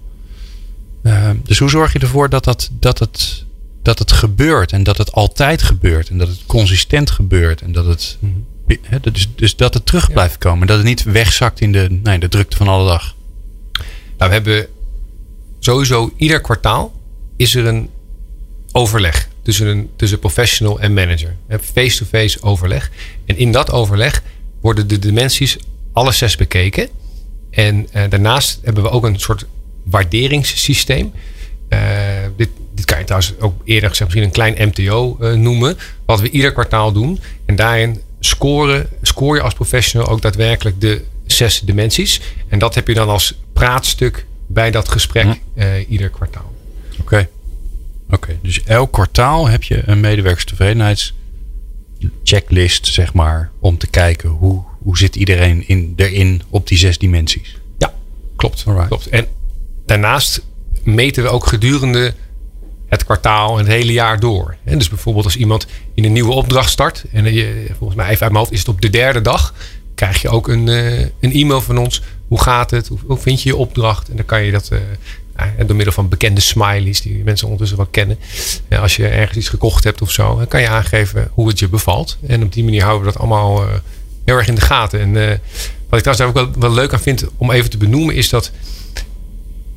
[1.03, 3.45] Ehm, dus hoe zorg je ervoor dat, dat, dat, het,
[3.85, 7.85] dat het gebeurt en dat het altijd gebeurt en dat het consistent gebeurt en dat
[7.85, 8.17] het,
[9.13, 10.67] is, dus dat het terug blijft komen.
[10.67, 13.15] Dat het niet wegzakt in de, nee, de drukte van alle dag.
[14.17, 14.67] Nou, we hebben
[15.59, 16.93] sowieso ieder kwartaal
[17.35, 17.89] is er een
[18.71, 21.35] overleg tussen, een, tussen professional en manager.
[21.61, 22.91] Face-to-face overleg.
[23.25, 24.23] En in dat overleg
[24.61, 25.57] worden de dimensies
[25.93, 26.89] alle zes bekeken.
[27.51, 29.45] En eh, daarnaast hebben we ook een soort
[29.83, 31.13] waarderingssysteem.
[31.67, 31.79] Eh,
[32.35, 35.77] dit, dit kan je trouwens ook eerder gezegd misschien een klein MTO eh, noemen.
[36.05, 37.19] Wat we ieder kwartaal doen.
[37.45, 42.21] En daarin scoren, scoor je als professional ook daadwerkelijk de zes dimensies.
[42.47, 46.53] En dat heb je dan als praatstuk bij dat gesprek eh, ieder kwartaal.
[46.99, 47.29] Oké.
[48.09, 54.97] Oké, dus elk kwartaal heb je een medewerkerstevredenheidschecklist, zeg maar, om te kijken hoe, hoe
[54.97, 57.57] zit iedereen in, erin op die zes dimensies.
[57.77, 57.93] Ja,
[58.35, 58.63] klopt.
[58.67, 58.87] Alright.
[58.87, 59.07] klopt.
[59.07, 59.27] En
[59.85, 60.41] daarnaast
[60.85, 62.13] meten we ook gedurende
[62.87, 64.55] het kwartaal en het hele jaar door.
[64.63, 67.03] En dus bijvoorbeeld als iemand in een nieuwe opdracht start.
[67.11, 69.53] En je, volgens mij even uit mijn hoofd is het op de derde dag.
[69.95, 72.01] Krijg je ook een, eh, een e-mail van ons.
[72.27, 72.89] Hoe gaat het?
[73.05, 74.09] Hoe, vind je je opdracht?
[74.09, 74.79] En dan kan je dat eh,
[75.35, 77.01] nou, door middel van bekende smileys.
[77.01, 78.17] Die mensen ondertussen wel kennen.
[78.67, 80.37] Eh, als je ergens iets gekocht hebt of zo.
[80.37, 82.17] Dan kan je aangeven hoe het je bevalt.
[82.27, 83.73] En op die manier houden we dat allemaal eh,
[84.25, 84.99] heel erg in de gaten.
[84.99, 85.37] En eh,
[85.89, 88.15] wat ik trouwens daar ook wel leuk aan vind om even te benoemen.
[88.15, 88.51] Is dat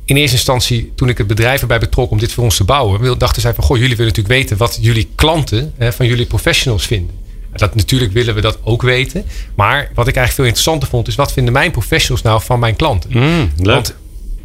[0.09, 3.19] in eerste instantie, toen ik het bedrijf erbij betrok om dit voor ons te bouwen,
[3.19, 6.85] dachten zij van, goh, jullie willen natuurlijk weten wat jullie klanten hè, van jullie professionals
[6.85, 7.15] vinden.
[7.53, 9.25] Dat, natuurlijk willen we dat ook weten.
[9.55, 12.75] Maar wat ik eigenlijk veel interessanter vond, is wat vinden mijn professionals nou van mijn
[12.75, 13.09] klanten?
[13.13, 13.51] Mm.
[13.55, 13.95] Want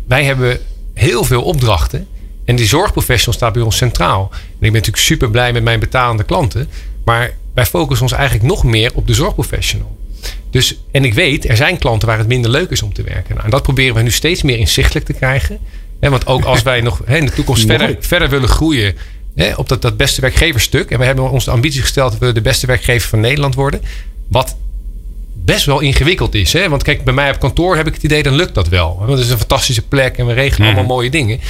[0.07, 0.59] wij hebben
[0.95, 2.07] heel veel opdrachten.
[2.45, 4.29] En die zorgprofessional staat bij ons centraal.
[4.31, 6.69] En ik ben natuurlijk super blij met mijn betalende klanten.
[7.05, 9.97] Maar wij focussen ons eigenlijk nog meer op de zorgprofessional.
[10.55, 13.35] Dus, en ik weet, er zijn klanten waar het minder leuk is om te werken.
[13.35, 15.59] Nou, en dat proberen we nu steeds meer inzichtelijk te krijgen.
[16.01, 18.95] Hè, want ook als wij nog in de toekomst verder, verder willen groeien
[19.57, 20.91] op dat, dat beste werkgeverstuk.
[20.91, 23.81] En we hebben ons de ambitie gesteld dat we de beste werkgever van Nederland worden.
[24.29, 24.57] Wat
[25.33, 26.53] best wel ingewikkeld is.
[26.53, 26.69] Hè?
[26.69, 28.97] Want kijk, bij mij op kantoor heb ik het idee, dan lukt dat wel.
[28.99, 31.41] Want het is een fantastische plek en we regelen allemaal mooie dingen.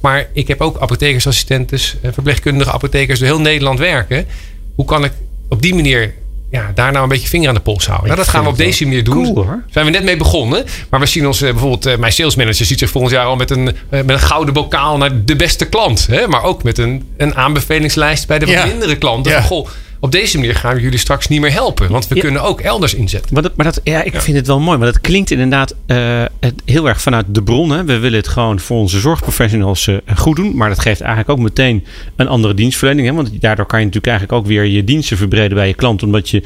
[0.00, 4.26] Maar ik heb ook apothekersassistentes, eh, verpleegkundige apothekers door heel Nederland werken.
[4.74, 5.12] Hoe kan ik
[5.48, 6.14] op die manier
[6.54, 8.06] ja, daar nou een beetje vinger aan de pols houden?
[8.08, 9.14] Nou, dat gaan we op deze manier doen.
[9.14, 9.62] cool, hoor.
[9.70, 10.64] Zijn we net mee begonnen.
[10.90, 13.50] Maar we zien ons eh, bijvoorbeeld, eh, mijn salesmanager ziet zich volgend jaar al met
[13.50, 16.06] een, eh, met een gouden bokaal naar de beste klant.
[16.06, 16.26] Hè?
[16.28, 18.64] Maar ook met een, een aanbevelingslijst bij de wat Ja.
[18.66, 19.32] mindere klanten.
[19.32, 19.38] Ja.
[19.38, 19.68] Van, goh,
[20.04, 21.90] op deze manier gaan we jullie straks niet meer helpen.
[21.90, 22.20] Want we Ja.
[22.20, 23.34] kunnen ook elders inzetten.
[23.34, 24.78] Maar, dat, maar dat, ja, ik vind het wel mooi.
[24.78, 26.22] Maar dat klinkt inderdaad eh,
[26.64, 27.70] heel erg vanuit de bron.
[27.70, 27.84] Hè.
[27.84, 30.56] We willen het gewoon voor onze zorgprofessionals eh, goed doen.
[30.56, 31.84] Maar dat geeft eigenlijk ook meteen
[32.16, 33.08] een andere dienstverlening.
[33.08, 33.14] Hè.
[33.14, 36.02] Want daardoor kan je natuurlijk eigenlijk ook weer je diensten verbreden bij je klant.
[36.02, 36.42] Omdat je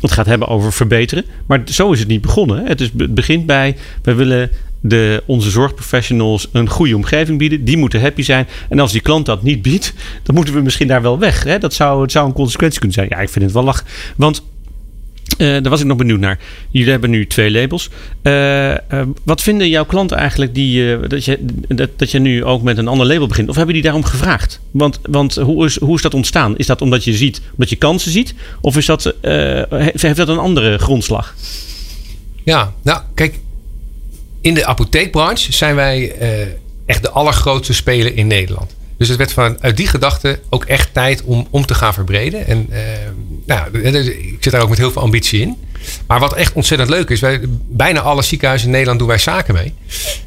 [0.00, 1.24] het gaat hebben over verbeteren.
[1.46, 2.58] Maar zo is het niet begonnen.
[2.58, 2.64] Hè.
[2.68, 4.50] Het, is, het begint bij, we willen
[4.86, 7.64] de, onze zorgprofessionals een goede omgeving bieden.
[7.64, 8.46] Die moeten happy zijn.
[8.68, 11.44] En als die klant dat niet biedt, dan moeten we misschien daar wel weg.
[11.44, 11.58] Hè.
[11.58, 13.08] Dat zou, het zou een consequentie kunnen zijn.
[13.10, 13.84] Ja, ik vind het wel lach.
[14.16, 14.42] Want
[15.38, 16.38] eh, daar was ik nog benieuwd naar.
[16.70, 17.90] Jullie hebben nu twee labels.
[18.22, 18.80] Eh, eh,
[19.22, 22.88] wat vinden jouw klanten eigenlijk die, dat, je, dat, dat je nu ook met een
[22.88, 23.48] ander label begint?
[23.48, 24.60] Of hebben die daarom gevraagd?
[24.70, 26.56] Want, want hoe, is, hoe is dat ontstaan?
[26.56, 28.34] Is dat omdat je ziet, omdat je kansen ziet?
[28.60, 31.34] Of is dat, heeft dat een andere grondslag?
[32.42, 33.38] Ja, nou kijk,
[34.44, 36.46] in de apotheekbranche zijn wij eh,
[36.86, 38.74] echt de allergrootste speler in Nederland.
[38.98, 42.46] Dus het werd vanuit die gedachte ook echt tijd om, om te gaan verbreden.
[42.46, 42.80] En eh,
[43.46, 45.56] nou, ik zit daar ook met heel veel ambitie in.
[46.06, 49.54] Maar wat echt ontzettend leuk is, wij, bijna alle ziekenhuizen in Nederland doen wij zaken
[49.54, 49.74] mee.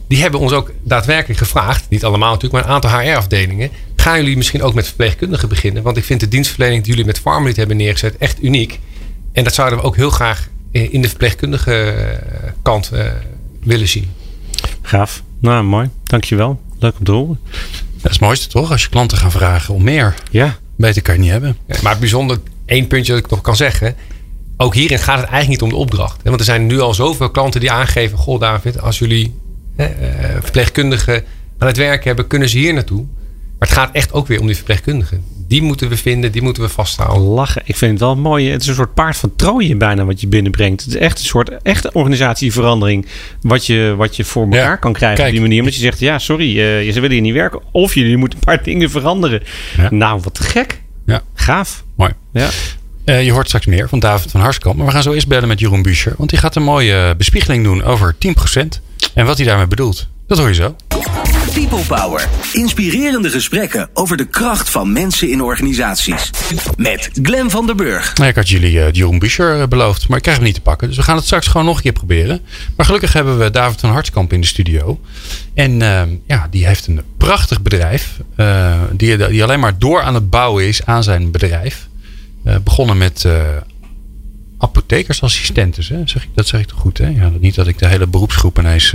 [0.08, 3.69] Die hebben ons ook daadwerkelijk gevraagd, niet allemaal natuurlijk, maar een aantal HR-afdelingen.
[3.95, 5.84] Gaan jullie misschien ook met verpleegkundigen beginnen?
[5.84, 8.80] Want ik vind de dienstverlening die jullie met Pharmalit hebben neergezet echt uniek.
[9.34, 13.06] En dat zouden we ook heel graag eh, in de verpleegkundige eh, kant eh,
[13.67, 14.10] willen zien.
[14.82, 15.23] Gaaf.
[15.39, 15.89] Nou, mooi.
[16.03, 16.62] Dankjewel.
[16.80, 17.39] Leuk om te horen.
[17.71, 18.71] Dat is het mooiste toch?
[18.71, 20.13] Als je klanten gaan vragen om meer.
[20.32, 20.58] Ja.
[20.75, 21.58] Beter kan je niet hebben.
[21.67, 23.95] Ja, maar bijzonder, één puntje dat ik nog kan zeggen.
[24.58, 26.17] Ook hierin gaat het eigenlijk niet om de opdracht.
[26.17, 26.23] hè.
[26.23, 29.36] Want er zijn nu al zoveel klanten die aangeven: Goh, David, als jullie
[29.75, 31.23] hè, eh, verpleegkundigen
[31.58, 33.06] aan het werk hebben, kunnen ze hier naartoe.
[33.60, 35.23] Maar het gaat echt ook weer om die verpleegkundigen.
[35.47, 37.21] Die moeten we vinden, die moeten we vasthouden.
[37.27, 37.62] Lachen.
[37.65, 38.49] Ik vind het wel mooi.
[38.49, 40.83] Het is een soort paard van Troje bijna wat je binnenbrengt.
[40.83, 43.05] Het is echt een soort echte organisatieverandering.
[43.41, 44.75] Wat je, wat je voor elkaar Ja.
[44.75, 45.27] kan krijgen Kijk.
[45.29, 45.60] op die manier.
[45.60, 47.60] Omdat je zegt, ja sorry, eh, ze willen hier niet werken.
[47.71, 49.43] Of jullie moeten een paar dingen veranderen.
[49.77, 49.88] Ja.
[49.91, 50.81] Nou, wat gek.
[51.05, 51.21] Ja.
[51.33, 51.83] Gaaf.
[51.95, 52.12] Mooi.
[52.33, 52.49] Ja.
[53.05, 54.77] Eh, je hoort straks meer van David van Harskamp.
[54.77, 56.13] Maar we gaan zo eerst bellen met Jeroen Buescher.
[56.17, 58.81] Want die gaat een mooie eh, bespiegeling doen over 10%.
[59.13, 60.07] En wat hij daarmee bedoelt.
[60.28, 60.76] Dat hoor je zo.
[61.54, 62.28] People Power.
[62.54, 66.30] Inspirerende gesprekken over de kracht van mensen in organisaties.
[66.78, 68.16] Met Glen van der Burg.
[68.16, 70.08] Nou, ik had jullie eh, Jeroen Buescher eh, beloofd.
[70.08, 70.88] Maar ik krijg hem niet te pakken.
[70.88, 72.42] Dus we gaan het straks gewoon nog een keer proberen.
[72.76, 75.00] Maar gelukkig hebben we David van Hartskamp in de studio.
[75.54, 78.20] En eh, ja, die heeft een prachtig bedrijf.
[78.36, 81.88] eh, die, die alleen maar door aan het bouwen is aan zijn bedrijf.
[82.63, 83.26] Begonnen met
[84.58, 85.84] apothekersassistenten.
[85.88, 86.02] Hè?
[86.06, 87.08] Zeg ik, dat zeg ik toch goed, hè?
[87.08, 88.94] Ja, niet dat ik de hele beroepsgroep ineens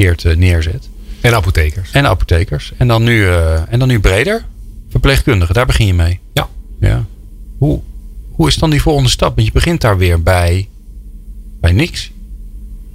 [0.00, 0.88] verkeerd eh, neerzet.
[1.20, 1.90] En apothekers.
[1.90, 2.72] En apothekers.
[2.76, 4.44] En dan nu, eh, en dan nu breder.
[4.90, 6.20] Verpleegkundigen, daar begin je mee.
[6.32, 6.48] Ja.
[6.80, 7.04] ja.
[7.58, 7.80] Hoe,
[8.30, 9.34] hoe is dan die volgende stap?
[9.34, 10.68] Want je begint daar weer bij,
[11.60, 12.10] bij niks.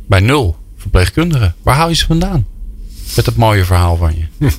[0.08, 1.56] Bij nul verpleegkundigen.
[1.62, 2.46] Waar haal je ze vandaan?
[3.16, 4.48] Met dat mooie verhaal van je.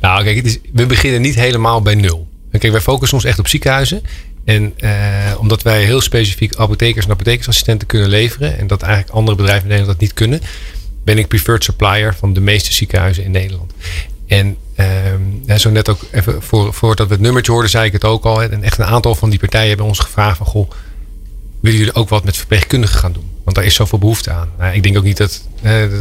[0.00, 2.28] Nou, kijk, het is, we beginnen niet helemaal bij nul.
[2.50, 4.02] Kijk, wij focussen ons echt op ziekenhuizen.
[4.44, 4.90] En uh,
[5.38, 8.58] omdat wij heel specifiek apothekers en apothekersassistenten kunnen leveren.
[8.58, 10.40] En dat eigenlijk andere bedrijven in Nederland dat niet kunnen.
[11.08, 13.72] Ben ik preferred supplier van de meeste ziekenhuizen in Nederland.
[14.26, 14.56] En
[15.46, 18.24] uh, zo net ook even voor, voordat we het nummertje hoorden, zei ik het ook
[18.24, 18.42] al.
[18.42, 20.70] En echt een aantal van die partijen hebben ons gevraagd van goh,
[21.60, 23.30] willen jullie ook wat met verpleegkundigen gaan doen?
[23.44, 24.48] Want daar is zoveel behoefte aan.
[24.58, 25.42] Nou, ik denk ook niet dat.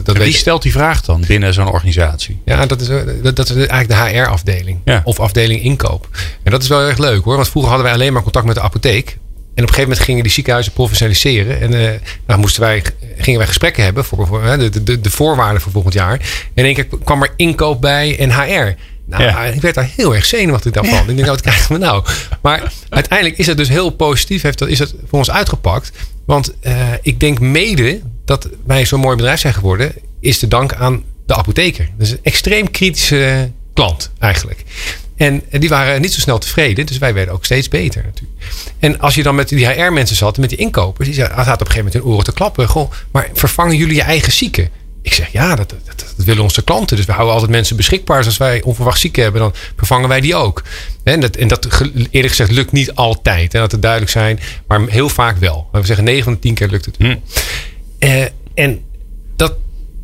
[0.04, 2.42] Dat wie stelt die vraag dan binnen zo'n organisatie?
[2.46, 2.88] Ja, dat is,
[3.22, 4.80] dat, dat is eigenlijk de HR-afdeling.
[4.86, 5.02] Ja.
[5.04, 6.08] Of afdeling inkoop.
[6.44, 7.36] En dat is wel erg leuk hoor.
[7.36, 9.18] Want vroeger hadden wij alleen maar contact met de apotheek.
[9.58, 11.62] En op een gegeven moment gingen die ziekenhuizen professionaliseren.
[11.62, 11.90] En uh,
[12.28, 12.84] nou moesten wij,
[13.18, 16.14] gingen wij gesprekken hebben voor, voor de, de, de voorwaarden voor volgend jaar.
[16.14, 16.20] En
[16.54, 18.76] in één keer kwam er inkoop bij en HR.
[19.06, 19.44] Nou, ja.
[19.44, 20.94] ik werd daar heel erg zenuwachtig daarvan.
[20.94, 21.00] Ja.
[21.00, 22.06] Ik denk, nou, wat krijgen we nou?
[22.42, 24.42] Maar uiteindelijk is het dus heel positief.
[24.42, 25.92] Heeft dat, is het voor ons uitgepakt.
[26.26, 29.94] Want uh, ik denk mede dat wij zo'n mooi bedrijf zijn geworden...
[30.20, 31.90] is te dank aan de apotheker.
[31.98, 34.64] Dus een extreem kritische klant eigenlijk.
[35.16, 36.86] En die waren niet zo snel tevreden.
[36.86, 38.37] Dus wij werden ook steeds beter natuurlijk.
[38.80, 41.08] En als je dan met die HR-mensen zat, met die inkopers...
[41.08, 42.68] die zaten op een gegeven moment hun oren te klappen.
[42.68, 44.70] Goh, maar vervangen jullie je eigen zieken?
[45.02, 46.98] Ik zeg, ja, dat, dat, dat, willen onze klanten.
[46.98, 48.18] Dus we houden altijd mensen beschikbaar.
[48.18, 50.64] Dus als wij onverwacht zieken hebben, dan vervangen wij die ook.
[51.04, 53.54] En dat, en dat eerlijk gezegd lukt niet altijd.
[53.54, 54.40] En dat het duidelijk zijn.
[54.68, 55.68] Maar heel vaak wel.
[55.72, 56.96] We zeggen 9 van de 10 keer lukt het.
[56.98, 57.16] Hm.
[58.00, 58.84] Uh, en
[59.36, 59.54] dat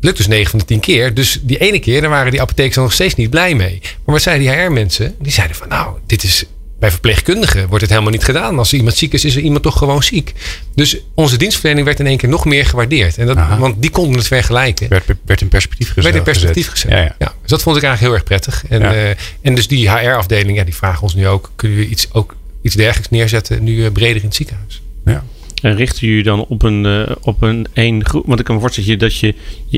[0.00, 1.14] lukt dus 9 van de 10 keer.
[1.14, 3.78] Dus die ene keer, dan waren die apothekers nog steeds niet blij mee.
[3.82, 5.14] Maar wat zeiden die HR-mensen?
[5.18, 6.44] Die zeiden van, nou, dit is
[6.84, 8.58] bij verpleegkundigen wordt het helemaal niet gedaan.
[8.58, 10.32] Als iemand ziek is, is er iemand toch gewoon ziek.
[10.74, 13.18] Dus onze dienstverlening werd in één keer nog meer gewaardeerd.
[13.18, 14.88] En dat, want die konden het vergelijken.
[14.88, 16.04] Werd, werd in perspectief gezet.
[16.04, 16.90] Werd in perspectief gezet.
[16.90, 17.14] Ja, ja.
[17.18, 18.64] ja, dus dat vond ik eigenlijk heel erg prettig.
[18.68, 18.94] En, Ja.
[18.94, 22.36] uh, en dus die HR-afdeling, ja, die vragen ons nu ook: kunnen we iets, ook
[22.62, 24.82] iets dergelijks neerzetten, nu uh, breder in het ziekenhuis?
[25.04, 25.24] Ja.
[25.62, 28.26] En richten jullie dan op een, uh, op een één groep?
[28.26, 29.34] Want ik kan me voorstellen dat je,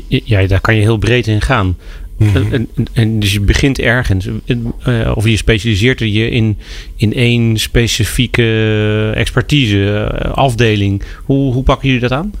[0.07, 1.77] ja, daar kan je heel breed in gaan.
[2.17, 2.37] Mhm.
[2.37, 6.57] En, en, en dus je begint ergens, uh, of je specialiseert je in,
[6.95, 11.01] in één specifieke expertise, uh, afdeling.
[11.23, 12.33] Hoe, hoe pakken jullie dat aan?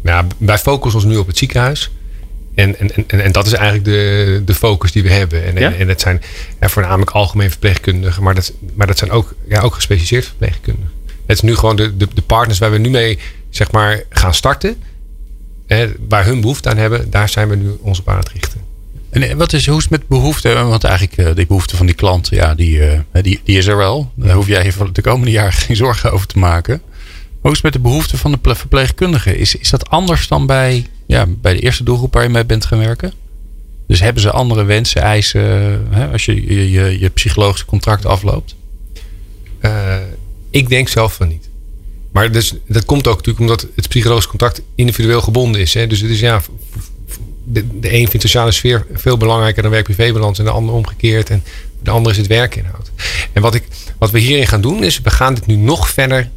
[0.00, 1.90] Nou, wij focussen ons nu op het ziekenhuis.
[2.54, 5.44] En, en, en, en dat is eigenlijk de, de focus die we hebben.
[5.44, 5.72] En, Ja?
[5.72, 6.20] en, en dat zijn
[6.60, 10.90] ja, voornamelijk algemeen verpleegkundigen, maar dat, maar dat zijn ook, ja, ook gespecialiseerd verpleegkundigen.
[11.26, 13.18] Het is nu gewoon de, de, de partners waar we nu mee
[13.50, 14.76] zeg maar, gaan starten.
[15.66, 18.60] Hè, waar hun behoefte aan hebben, daar zijn we nu ons op aan het richten.
[19.14, 20.52] En wat is, hoe is het met behoefte?
[20.52, 23.76] Want eigenlijk uh, die behoefte van die klant, ja, die, uh, die, die is er
[23.76, 24.12] wel.
[24.14, 26.82] Daar hoef jij de komende jaren geen zorgen over te maken.
[26.84, 29.38] Maar hoe is het met de behoefte van de verpleegkundigen?
[29.38, 32.64] Is, is dat anders dan bij, ja, bij de eerste doelgroep waar je mee bent
[32.64, 33.12] gaan werken?
[33.86, 35.42] Dus hebben ze andere wensen, eisen
[35.90, 38.54] hè, als je je, je psychologische contract afloopt?
[40.50, 41.48] Ik denk zelf van niet.
[42.12, 45.74] Maar dus, dat komt ook natuurlijk omdat het psychologisch contact individueel gebonden is.
[45.74, 45.86] Hè?
[45.86, 46.42] Dus het is ja,
[47.44, 51.30] de, een vindt sociale sfeer veel belangrijker dan werk-privébalans en de ander omgekeerd.
[51.30, 51.42] En
[51.82, 52.90] de ander is het werkinhoud.
[53.32, 53.64] En wat, ik,
[53.98, 56.30] wat we hierin gaan doen is, we gaan dit nu nog verder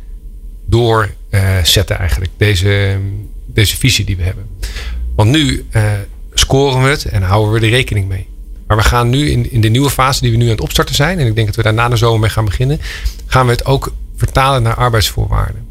[0.65, 2.31] doorzetten uh, eigenlijk.
[2.37, 2.97] Deze,
[3.45, 4.47] deze visie die we hebben.
[5.15, 5.91] Want nu uh,
[6.33, 8.27] scoren we het en houden we er rekening mee.
[8.67, 10.95] Maar we gaan nu in, in de nieuwe fase die we nu aan het opstarten
[10.95, 11.19] zijn.
[11.19, 12.79] En ik denk dat we daar na de zomer mee gaan beginnen.
[13.25, 15.67] Gaan we het ook vertalen naar arbeidsvoorwaarden.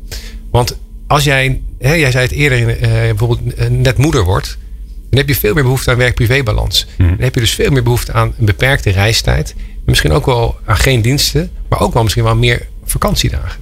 [0.51, 4.59] Want als jij, hè, jij zei het eerder, uh, bijvoorbeeld net moeder wordt.
[5.11, 6.87] Dan heb je veel meer behoefte aan werk-privébalans.
[6.97, 7.09] Hmm.
[7.09, 9.55] Dan heb je dus veel meer behoefte aan een beperkte reistijd.
[9.57, 11.51] En misschien ook wel aan geen diensten.
[11.69, 13.61] Maar ook wel misschien wel meer vakantiedagen.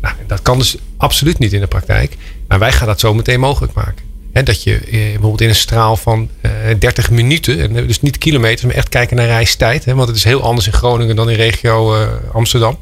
[0.00, 2.16] Nou, dat kan dus absoluut niet in de praktijk.
[2.48, 4.04] Maar wij gaan dat zo meteen mogelijk maken.
[4.32, 8.18] He, dat je eh, bijvoorbeeld in een straal van uh, 30 minuten, en dus niet
[8.18, 9.84] kilometers, maar echt kijken naar reistijd.
[9.84, 12.78] Hè, want het is heel anders in Groningen dan in regio uh, Amsterdam.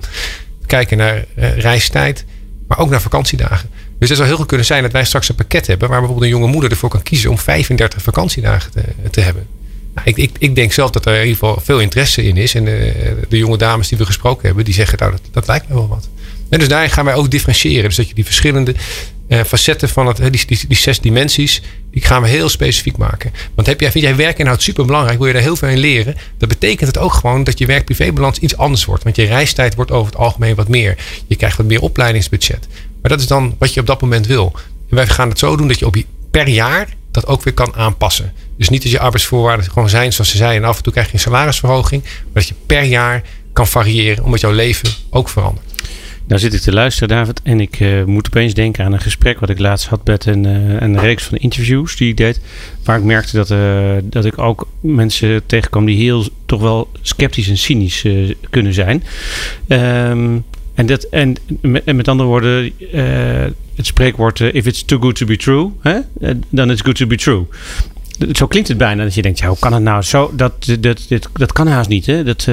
[0.67, 2.25] Kijken naar reistijd,
[2.69, 3.71] maar ook naar vakantiedagen.
[3.99, 6.33] Dus het zou heel goed kunnen zijn dat wij straks een pakket hebben waar bijvoorbeeld
[6.33, 8.73] een jonge moeder ervoor kan kiezen om 35 vakantiedagen
[9.11, 9.47] te, hebben.
[9.95, 12.55] Nou, ik, ik, denk zelf dat er in ieder geval veel interesse in is.
[12.55, 15.69] En de, de jonge dames die we gesproken hebben, die zeggen nou, dat, dat lijkt
[15.69, 16.09] me wel wat.
[16.49, 17.85] En dus daarin gaan wij ook differentiëren.
[17.85, 18.75] Dus dat je die verschillende
[19.29, 23.33] uh, facetten van het, die, die, die, zes dimensies, die gaan we heel specifiek maken.
[23.55, 26.17] Want heb jij, vind jij werkinhoud super belangrijk, wil je daar heel veel in leren,
[26.39, 29.05] dan betekent het ook gewoon dat je werk-privébalans iets anders wordt.
[29.05, 30.97] Want je reistijd wordt over het algemeen wat meer.
[31.27, 32.67] Je krijgt wat meer opleidingsbudget.
[33.05, 34.53] Maar dat is dan wat je op dat moment wil.
[34.91, 37.55] En wij gaan het zo doen dat je op je, per jaar dat ook weer
[37.55, 38.33] kan aanpassen.
[38.57, 41.07] Dus niet dat je arbeidsvoorwaarden gewoon zijn zoals ze zijn en af en toe krijg
[41.07, 45.67] je een salarisverhoging, maar dat je per jaar kan variëren omdat jouw leven ook verandert.
[46.27, 49.41] Nou zit ik te luisteren, David, en ik uh, moet opeens denken aan een gesprek
[49.41, 52.41] wat ik laatst had met een, uh, een reeks van interviews die ik deed.
[52.85, 57.49] Waar ik merkte dat, uh, dat ik ook mensen tegenkwam die heel toch wel sceptisch
[57.49, 58.05] en cynisch
[58.51, 59.05] kunnen zijn.
[59.69, 62.73] Um, en, dat, en, met, en met andere woorden,
[63.75, 65.73] het spreekwoord: if it's too good to be true,
[66.49, 67.47] dan it's good to be true
[68.33, 70.33] zo klinkt het bijna dat je denkt, ja, hoe kan het nou zo?
[70.35, 72.07] Dat, dat, dat, dat kan haast niet.
[72.07, 72.23] Hè?
[72.23, 72.47] Dat,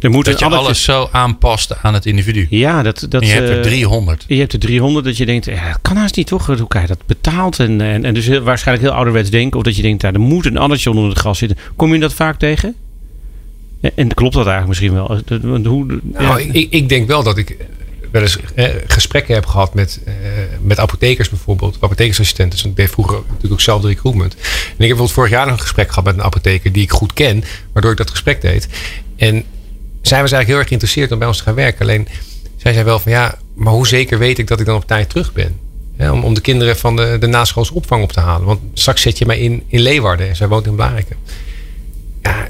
[0.00, 2.46] er moet Dat je alles zo aanpast aan het individu.
[2.50, 4.24] Ja, dat, dat, En je hebt er eh, 300.
[4.28, 6.46] Je hebt er 300 dat je denkt, ja, dat kan haast niet toch?
[6.46, 7.58] Hoe krijg je dat betaald?
[7.60, 9.58] En, en, en dus heel, waarschijnlijk heel ouderwets denken.
[9.58, 11.58] Of dat je denkt, daar er moet een addertje onder het gras zitten.
[11.76, 12.74] Kom je dat vaak tegen?
[13.94, 15.20] En klopt dat eigenlijk misschien wel?
[15.24, 16.00] Dat- want Hoe.
[16.02, 17.56] Nou, ik, ik denk wel dat ik
[18.10, 20.12] wel eens eh, gesprekken heb gehad met, eh,
[20.60, 21.76] met apothekers bijvoorbeeld.
[21.80, 22.58] Apothekersassistenten.
[22.62, 24.36] Want ik deed vroeger natuurlijk ook zelf de recruitment.
[24.76, 27.12] En ik heb vorig jaar nog een gesprek gehad met een apotheker die ik goed
[27.12, 27.44] ken.
[27.72, 28.68] Waardoor ik dat gesprek deed.
[29.16, 29.32] En
[30.02, 31.80] zij was eigenlijk heel erg geïnteresseerd om bij ons te gaan werken.
[31.80, 32.08] Alleen
[32.56, 35.08] zij zei wel van ja, maar hoe zeker weet ik dat ik dan op tijd
[35.08, 35.56] terug ben?
[35.98, 38.46] Om, om de kinderen van de, de naschoolse opvang op te halen.
[38.46, 41.16] Want straks zet je mij in, in Leeuwarden en zij woont in Blariken.
[42.22, 42.48] Ja,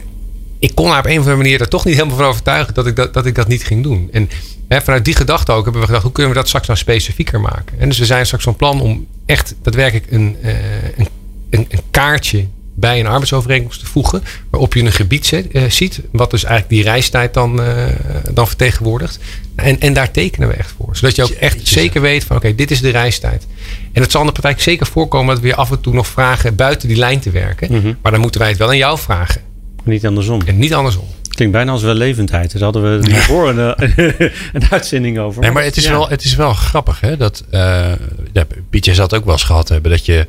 [0.58, 2.86] ik kon haar op een of andere manier er toch niet helemaal van overtuigen dat
[2.86, 4.08] ik dat, dat, ik dat niet ging doen.
[4.12, 4.30] En
[4.68, 7.40] hè, vanuit die gedachte ook hebben we gedacht, hoe kunnen we dat straks nou specifieker
[7.40, 7.78] maken?
[7.78, 10.52] En dus we zijn straks van plan om echt daadwerkelijk een, eh,
[10.96, 11.08] een,
[11.50, 14.22] een, een kaartje bij een arbeidsovereenkomst te voegen.
[14.50, 16.00] Waarop je een gebied zet- eh, ziet.
[16.12, 17.84] Wat dus eigenlijk die reistijd dan, eh,
[18.32, 19.18] dan vertegenwoordigt.
[19.54, 20.96] En, en daar tekenen we echt voor.
[20.96, 23.46] Zodat je ook echt zeker weet van oké, dit is de reistijd.
[23.92, 26.06] En het zal in de praktijk zeker voorkomen dat we je af en toe nog
[26.06, 27.72] vragen buiten die lijn te werken.
[27.72, 27.92] Mhm.
[28.02, 29.40] Maar dan moeten wij het wel aan jou vragen.
[29.88, 30.40] Niet andersom.
[30.46, 31.04] En niet andersom.
[31.28, 32.52] Klinkt bijna als wellevendheid.
[32.52, 35.42] Daar hadden we hiervoor een, eh, een uitzending over.
[35.42, 35.90] Nee, maar het is, Ja.
[35.90, 37.16] wel, het is wel grappig, hè?
[37.16, 37.92] Dat, eh
[38.32, 39.90] ja, Pietje zal het ook wel eens gehad hebben.
[39.90, 40.26] Dat je,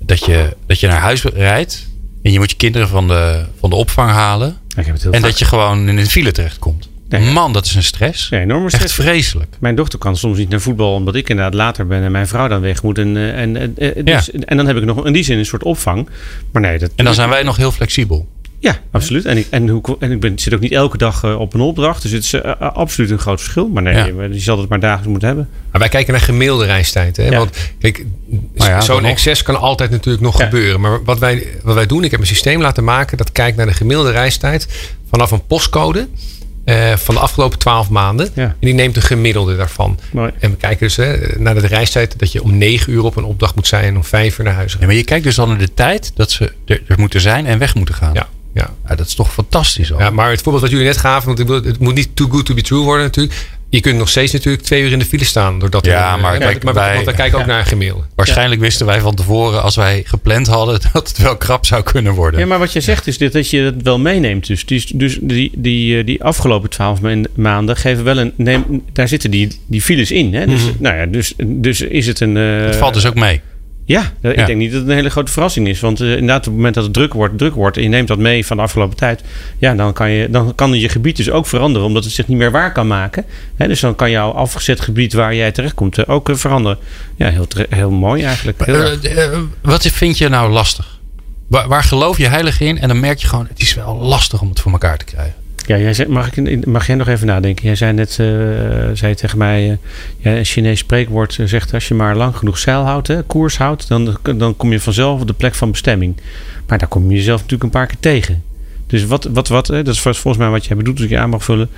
[0.00, 1.86] dat, je, dat je naar huis rijdt.
[2.22, 4.48] En je moet je kinderen van de, van de opvang halen.
[4.68, 5.30] Ja, ik heb het heel En vaak.
[5.30, 6.88] dat je gewoon in een file terechtkomt.
[7.08, 7.30] Nee.
[7.32, 8.28] Man, dat is een stress.
[8.28, 8.94] Ja, enorme Echt stress.
[8.94, 9.54] vreselijk.
[9.60, 12.48] Mijn dochter kan soms niet naar voetbal omdat ik inderdaad later ben en mijn vrouw
[12.48, 12.98] dan weg moet.
[12.98, 15.62] En, eh, en, en, dus, en dan heb ik nog in die zin een soort
[15.62, 16.08] opvang.
[16.52, 18.28] Maar nee, dat, En dan zijn wij nog heel flexibel.
[18.62, 19.24] Ja, absoluut.
[19.24, 21.60] En ik, en hoe, en ik ben, zit ook niet elke dag eh, op een
[21.60, 22.02] opdracht.
[22.02, 23.68] Dus het is eh, eh, absoluut een groot verschil.
[23.68, 24.04] Maar nee, Ja.
[24.30, 25.48] je zal het maar dagelijks moeten hebben.
[25.70, 27.16] Maar wij kijken naar gemiddelde reistijd.
[27.16, 27.24] Hè?
[27.24, 27.36] Ja.
[27.38, 28.04] Want kijk,
[28.54, 30.44] ja, zo'n excess kan altijd natuurlijk nog Ja.
[30.44, 30.80] gebeuren.
[30.80, 33.66] Maar wat wij, wat wij doen, ik heb een systeem laten maken dat kijkt naar
[33.66, 34.68] de gemiddelde reistijd
[35.10, 36.08] vanaf een postcode
[36.64, 38.28] eh, van de afgelopen 12 maanden.
[38.34, 38.42] Ja.
[38.42, 39.98] En die neemt de gemiddelde daarvan.
[40.12, 40.30] Mooi.
[40.38, 43.24] En we kijken dus hè, naar de reistijd dat je om 9 uur op een
[43.24, 44.86] opdracht moet zijn en om 5 uur naar huis Ja, gaat.
[44.86, 47.58] maar je kijkt dus al naar de tijd dat ze er, er moeten zijn en
[47.58, 48.14] weg moeten gaan.
[48.14, 48.70] Ja, ja.
[48.88, 49.98] Ja, dat is toch fantastisch al.
[49.98, 52.46] Ja, maar het voorbeeld wat jullie net gaven, want ik het moet niet too good
[52.46, 53.36] to be true worden natuurlijk.
[53.68, 55.58] Je kunt nog steeds natuurlijk twee uur in de file staan.
[55.58, 58.04] Doordat Ja, er- maar eh, kijk, maar, wij- want we kijken ook naar een gemiddelde.
[58.14, 62.12] Waarschijnlijk wisten wij van tevoren, als wij gepland hadden, dat het wel krap zou kunnen
[62.12, 62.40] worden.
[62.40, 64.46] Ja, maar wat je zegt is dit, dat je het wel meeneemt.
[64.46, 66.98] Dus, dus, dus die, die, eh, die afgelopen twaalf
[67.34, 68.32] maanden geven wel een.
[68.36, 70.34] Neem, daar zitten die, die files in.
[70.34, 70.46] Hè?
[70.46, 72.36] Dus, nou ja, dus, dus is het een.
[72.36, 73.40] eh, het valt dus ook mee.
[73.92, 74.30] Ja, Ja.
[74.30, 75.80] ik denk niet dat het een hele grote verrassing is.
[75.80, 77.76] Want eh, inderdaad, op het moment dat het druk wordt, druk wordt.
[77.76, 79.22] en je neemt dat mee van de afgelopen tijd.
[79.58, 81.86] ja, dan kan, je, dan kan je gebied dus ook veranderen.
[81.86, 83.24] omdat het zich niet meer waar kan maken.
[83.56, 86.78] Hè, dus dan kan jouw afgezet gebied waar jij terechtkomt eh, ook eh, veranderen.
[87.16, 88.66] Ja, heel, heel mooi eigenlijk.
[88.66, 88.98] Heel
[89.62, 91.00] wat vind je nou lastig?
[91.48, 92.78] Waar, waar geloof je heilig in?
[92.78, 95.34] En dan merk je gewoon, het is wel lastig om het voor elkaar te krijgen.
[95.66, 97.64] Ja, jij zei, mag, ik, mag jij nog even nadenken?
[97.64, 98.26] Jij zei net eh,
[98.92, 99.76] zei tegen mij, eh,
[100.18, 101.74] ja, een Chinees spreekwoord eh, zegt...
[101.74, 103.88] als je maar lang genoeg zeil houdt, hè, koers houdt...
[103.88, 106.16] Dan, dan kom je vanzelf op de plek van bestemming.
[106.66, 108.42] Maar daar kom je jezelf natuurlijk een paar keer tegen.
[108.86, 110.96] Dus wat, wat, wat hè, dat is volgens mij wat jij bedoelt...
[110.96, 111.70] als ik je aan mag vullen...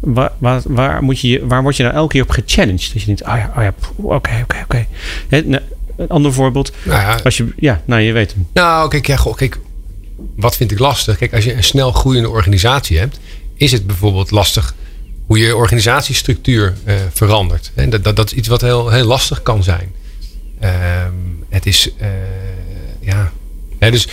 [0.00, 2.90] waar, waar, waar, moet je, waar word je nou elke keer op gechallenged?
[2.92, 4.86] Dat je denkt, oh ja, oh ja, oké, oké, oké.
[5.28, 5.62] Nou,
[5.96, 6.72] Een ander voorbeeld.
[6.82, 8.46] Nou ja, Als je, ja, nou je weet hem.
[8.52, 9.58] Nou, kijk, ja, goh, kijk,
[10.36, 11.18] wat vind ik lastig?
[11.18, 13.18] Kijk, als je een snel groeiende organisatie hebt,
[13.56, 14.74] is het bijvoorbeeld lastig
[15.26, 17.70] hoe je organisatiestructuur eh, verandert.
[17.74, 19.92] En dat, dat, dat is iets wat heel, heel lastig kan zijn.
[20.60, 21.12] Ehm,
[21.48, 22.08] het is, eh,
[23.00, 23.32] ja,
[23.78, 24.08] dus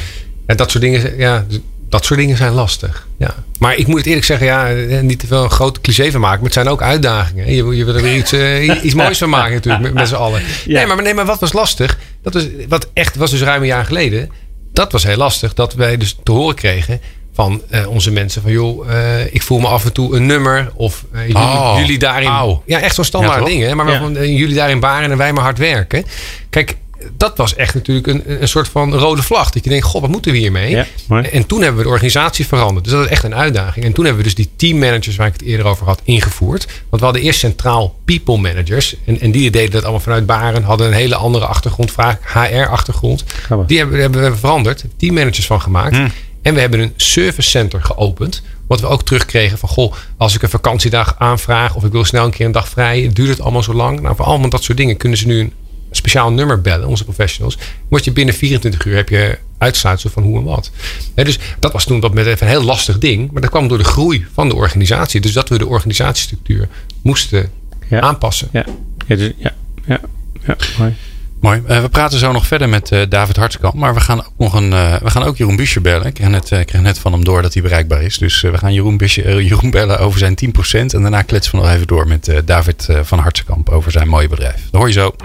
[0.46, 1.46] dat soort dingen, ja,
[1.90, 3.08] dat soort dingen zijn lastig.
[3.18, 3.36] Ja.
[3.60, 6.22] Maar ik moet het eerlijk zeggen, ja, eh, niet te veel een groot cliché van
[6.22, 7.52] maken, maar het zijn ook uitdagingen.
[7.52, 10.42] Je, je wil er weer iets, iets moois van maken natuurlijk met, met z'n allen.
[10.66, 10.74] Ja.
[10.74, 11.98] Nee, maar, nee, maar wat was lastig?
[12.22, 14.30] Dat was, wat echt was dus ruim een jaar geleden.
[14.78, 15.54] Dat was heel lastig.
[15.54, 17.02] Dat wij dus te horen kregen
[17.34, 20.72] van eh, onze mensen van joh, eh, ik voel me af en toe een nummer
[20.74, 22.60] of eh, jullie, Oh, jullie daarin.
[22.66, 23.50] Ja, echt zo'n standaard Ja, toch?
[23.50, 23.62] ding.
[23.64, 23.76] Hè?
[23.76, 23.92] Maar Ja.
[23.92, 26.06] waarvan jullie daarin baren en wij maar hard werken.
[26.50, 26.76] Kijk,
[27.18, 29.50] dat was echt natuurlijk een, een soort van rode vlag.
[29.50, 30.70] Dat je denkt, god, wat moeten we hiermee?
[30.70, 30.86] Ja.
[31.32, 32.86] En toen hebben we de organisatie veranderd.
[32.86, 33.86] Dus dat is echt een uitdaging.
[33.86, 36.66] En toen hebben we dus die teammanagers waar ik het eerder over had ingevoerd.
[36.90, 38.96] Want we hadden eerst centraal people managers.
[39.06, 40.64] En, en die deden dat allemaal vanuit Baren.
[40.64, 43.24] Hadden een hele andere achtergrond, vaak HR-achtergrond.
[43.68, 44.84] Die hebben, hebben we veranderd.
[44.98, 45.98] Teammanagers van gemaakt.
[46.42, 48.42] En we hebben een service center geopend.
[48.68, 52.26] Wat we ook terugkregen van, goh, als ik een vakantiedag aanvraag of ik wil snel
[52.26, 54.02] een keer een dag vrij, duurt het allemaal zo lang?
[54.02, 55.54] Nou, voor allemaal dat soort dingen kunnen ze nu een
[55.98, 57.58] speciaal nummer bellen, onze professionals.
[57.90, 60.72] Word je binnen 24 uur heb je uitsluitsel van hoe en wat.
[61.16, 63.68] Hè, dus dat was toen dat met even een heel lastig ding, maar dat kwam
[63.68, 65.22] door de groei van de organisatie.
[65.22, 66.68] Dus dat we de organisatiestructuur
[67.02, 67.50] moesten
[67.90, 68.00] Ja.
[68.02, 68.48] aanpassen.
[68.52, 68.66] Ja,
[69.08, 69.54] ja, dus, ja,
[69.86, 70.00] ja,
[70.48, 70.96] ja, mooi.
[71.42, 71.62] Mooi.
[71.70, 73.74] Uh, we praten zo nog verder met uh, David Hartskamp.
[73.74, 74.72] Maar we gaan ook nog een.
[74.72, 76.06] Uh, we gaan ook Jeroen Buscher bellen.
[76.08, 78.18] Ik kreeg net, kreeg net van hem door dat hij bereikbaar is.
[78.18, 80.50] Dus we gaan Jeroen, Buscher, Jeroen bellen over zijn 10%.
[80.72, 84.62] En daarna kletsen we nog even door met David van Hartskamp over zijn mooie bedrijf.
[84.72, 85.16] Dat hoor je zo.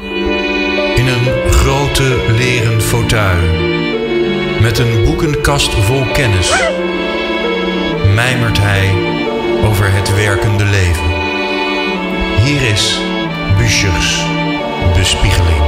[1.03, 3.51] In een grote leren fauteuil.
[4.61, 6.51] Met een boekenkast vol kennis.
[8.15, 8.91] Mijmert hij
[9.65, 11.11] over het werkende leven.
[12.45, 13.01] Hier is
[13.59, 14.27] Buschers
[14.97, 15.63] bespiegeling.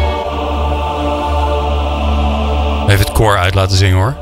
[2.88, 4.14] Even het koor uit laten zingen hoor.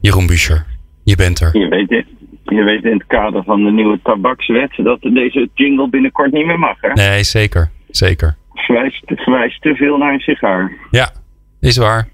[0.00, 0.66] Jeroen Buescher,
[1.04, 1.58] je bent er.
[1.58, 2.06] Je weet, het,
[2.44, 6.58] je weet in het kader van de nieuwe tabakswet dat deze jingle binnenkort niet meer
[6.58, 6.80] mag.
[6.80, 6.92] Hè?
[6.92, 7.70] Nee, zeker.
[7.90, 8.40] Zeker.
[8.54, 10.72] Verwijst, verwijst te veel naar een sigaar.
[10.90, 11.12] Ja,
[11.60, 12.08] is waar.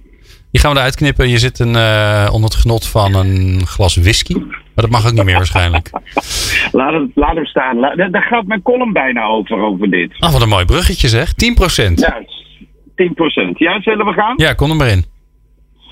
[0.50, 1.28] Die gaan we eruit knippen.
[1.28, 4.34] Je zit een, uh, onder het genot van een glas whisky.
[4.34, 5.90] Maar dat mag ook niet meer waarschijnlijk.
[6.72, 7.80] laat, hem, laat hem staan.
[7.80, 10.14] daar gaat mijn column bijna over, over dit.
[10.18, 11.32] Ah, wat een mooi bruggetje zeg.
[11.32, 11.94] 10%.
[11.94, 12.22] Ja,
[12.94, 13.58] 10%.
[13.58, 14.34] Ja, zullen we gaan?
[14.36, 15.04] Ja, kom er maar in.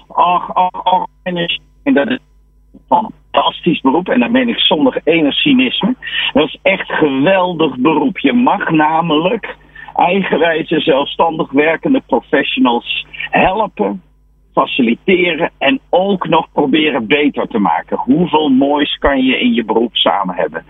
[0.09, 1.07] Ach, ach, ach.
[1.22, 1.34] En
[1.94, 2.18] dat is
[2.88, 4.09] een fantastisch beroep.
[4.09, 5.94] En dan meen ik zonder enig cynisme.
[6.32, 8.18] Dat is echt geweldig beroep.
[8.18, 9.57] Je mag namelijk
[9.97, 14.03] eigenwijze, zelfstandig werkende professionals helpen
[14.57, 17.96] faciliteren en ook nog proberen beter te maken.
[17.96, 20.64] Hoeveel moois kan je in je beroep samen hebben?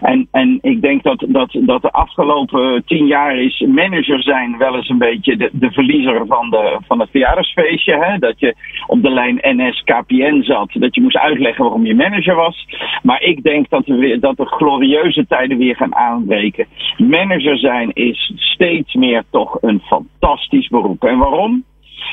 [0.00, 4.76] En, en ik denk dat, dat, dat de afgelopen tien jaar is manager zijn wel
[4.76, 8.04] eens een beetje de, verliezer van, de, van het verjaardagsfeestje.
[8.04, 8.18] Hè?
[8.18, 8.54] Dat je
[8.86, 12.66] op de lijn NS-KPN zat, dat je moest uitleggen waarom je manager was.
[13.02, 16.66] Maar ik denk dat, we dat de glorieuze tijden weer gaan aanbreken.
[16.96, 21.04] Manager zijn is steeds meer toch een fantastisch beroep.
[21.04, 21.64] En waarom?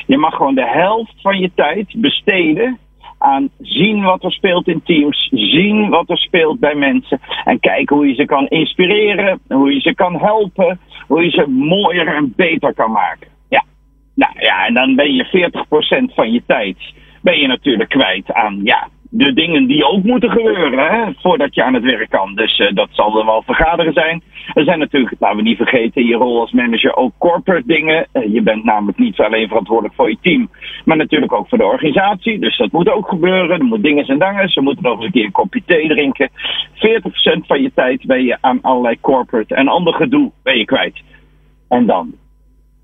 [0.06, 2.78] Je mag gewoon de helft van je tijd besteden
[3.18, 7.96] aan zien wat er speelt in teams, zien wat er speelt bij mensen en kijken
[7.96, 12.32] hoe je ze kan inspireren, hoe je ze kan helpen, hoe je ze mooier en
[12.36, 13.28] beter kan maken.
[13.48, 13.64] Ja,
[14.14, 15.50] nou ja, en dan ben je
[16.10, 16.76] 40% van je tijd
[17.24, 21.62] ben je natuurlijk kwijt aan ja, de dingen die ook moeten gebeuren hè, voordat je
[21.62, 22.34] aan het werk kan.
[22.34, 24.22] Dus uh, dat zal er wel vergaderen zijn.
[24.54, 28.06] Er zijn natuurlijk, laten we niet vergeten, je rol als manager ook corporate dingen.
[28.12, 30.50] Uh, je bent namelijk niet alleen verantwoordelijk voor je team,
[30.84, 32.38] maar natuurlijk ook voor de organisatie.
[32.38, 33.58] Dus dat moet ook gebeuren.
[33.58, 34.48] Er moet dingen en dangen.
[34.48, 36.30] Ze moeten nog eens een keer een kopje thee drinken.
[36.30, 41.02] 40% van je tijd ben je aan allerlei corporate en ander gedoe ben je kwijt.
[41.68, 42.14] En dan,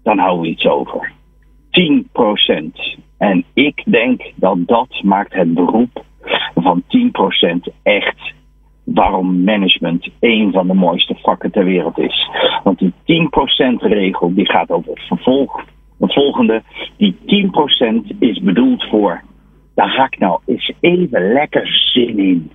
[0.03, 1.13] dan houden we iets over.
[1.71, 3.09] 10%.
[3.21, 6.05] En ik denk dat dat maakt het beroep
[6.55, 8.33] van 10% echt
[8.85, 12.31] waarom management een van de mooiste vakken ter wereld is.
[12.65, 12.95] Want die 10%
[13.79, 15.65] regel die gaat over het vervolg.
[15.99, 16.63] Het volgende,
[16.97, 17.17] die
[18.15, 19.23] 10% is bedoeld voor,
[19.75, 22.51] daar ga ik nou eens even lekker zin in.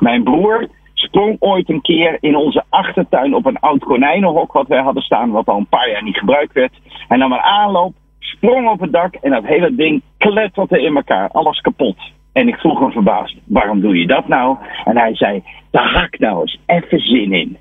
[0.00, 4.82] Mijn broer sprong ooit een keer in onze achtertuin op een oud konijnenhok wat wij
[4.82, 6.72] hadden staan, wat al een paar jaar niet gebruikt werd.
[7.08, 7.94] En nam een aanloop,
[8.26, 11.96] sprong op het dak en dat hele ding kletterde in elkaar, alles kapot.
[12.32, 14.56] En ik vroeg hem verbaasd, waarom doe je dat nou?
[14.84, 17.56] En hij zei, daar ga ik nou eens even zin in.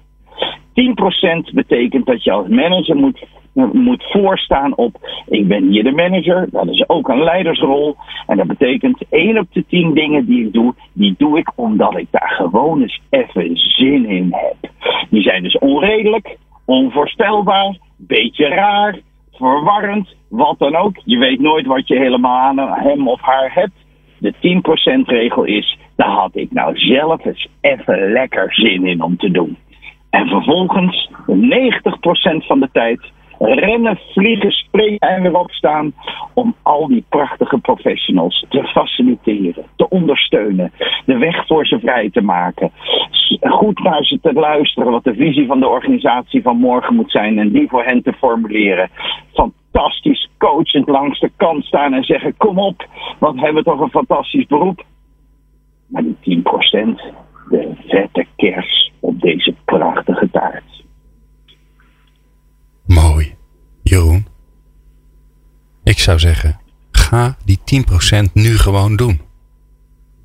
[1.49, 3.25] 10% betekent dat je als manager moet,
[3.73, 7.95] moet voorstaan op, ik ben hier de manager, dat is ook een leidersrol.
[8.27, 11.97] En dat betekent, 1 op de 10 dingen die ik doe, die doe ik omdat
[11.97, 14.71] ik daar gewoon eens even zin in heb.
[15.09, 18.99] Die zijn dus onredelijk, onvoorstelbaar, beetje raar,
[19.35, 20.95] verwarrend, wat dan ook.
[21.03, 23.83] Je weet nooit wat je helemaal aan hem of haar hebt
[24.17, 24.33] de
[25.03, 29.31] 10% regel is, daar had ik nou zelf eens even lekker zin in om te
[29.31, 29.57] doen.
[30.09, 32.99] En vervolgens, 90% van de tijd,
[33.39, 35.93] rennen, vliegen, springen en weer opstaan
[36.33, 40.71] om al die prachtige professionals te faciliteren, te ondersteunen,
[41.05, 42.71] de weg voor ze vrij te maken,
[43.41, 47.39] goed naar ze te luisteren wat de visie van de organisatie van morgen moet zijn
[47.39, 48.89] en die voor hen te formuleren.
[49.33, 52.87] Fantastisch coachend langs de kant staan en zeggen: Kom op,
[53.19, 54.83] want hebben we toch een fantastisch beroep.
[55.87, 56.41] Maar die 10%,
[57.49, 60.74] de vette kers op deze prachtige taart.
[62.87, 63.35] Mooi.
[63.83, 64.25] Jeroen.
[65.83, 66.59] Ik zou zeggen,
[66.91, 67.59] ga die
[68.29, 69.21] 10% nu gewoon doen.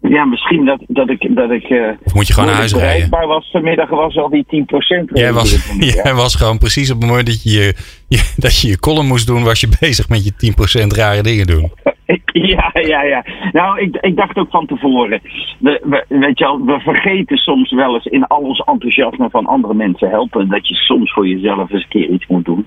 [0.01, 1.35] Ja, misschien dat, dat ik.
[1.35, 3.09] Dat ik uh, of moet je gewoon naar huis rijden?
[3.09, 5.05] Maar was vanmiddag was al die 10%.
[5.13, 7.75] Jij was, jij was gewoon precies op het moment dat je,
[8.09, 10.53] je, dat je je column moest doen, was je bezig met je
[10.83, 11.73] 10% rare dingen doen.
[12.33, 12.60] Ja,
[12.95, 13.25] ja, ja.
[13.53, 15.21] Nou, ik, ik dacht ook van tevoren.
[15.59, 19.47] We, we, weet je wel, we vergeten soms wel eens in al ons enthousiasme van
[19.47, 20.49] andere mensen helpen.
[20.49, 22.67] Dat je soms voor jezelf eens een keer iets moet doen.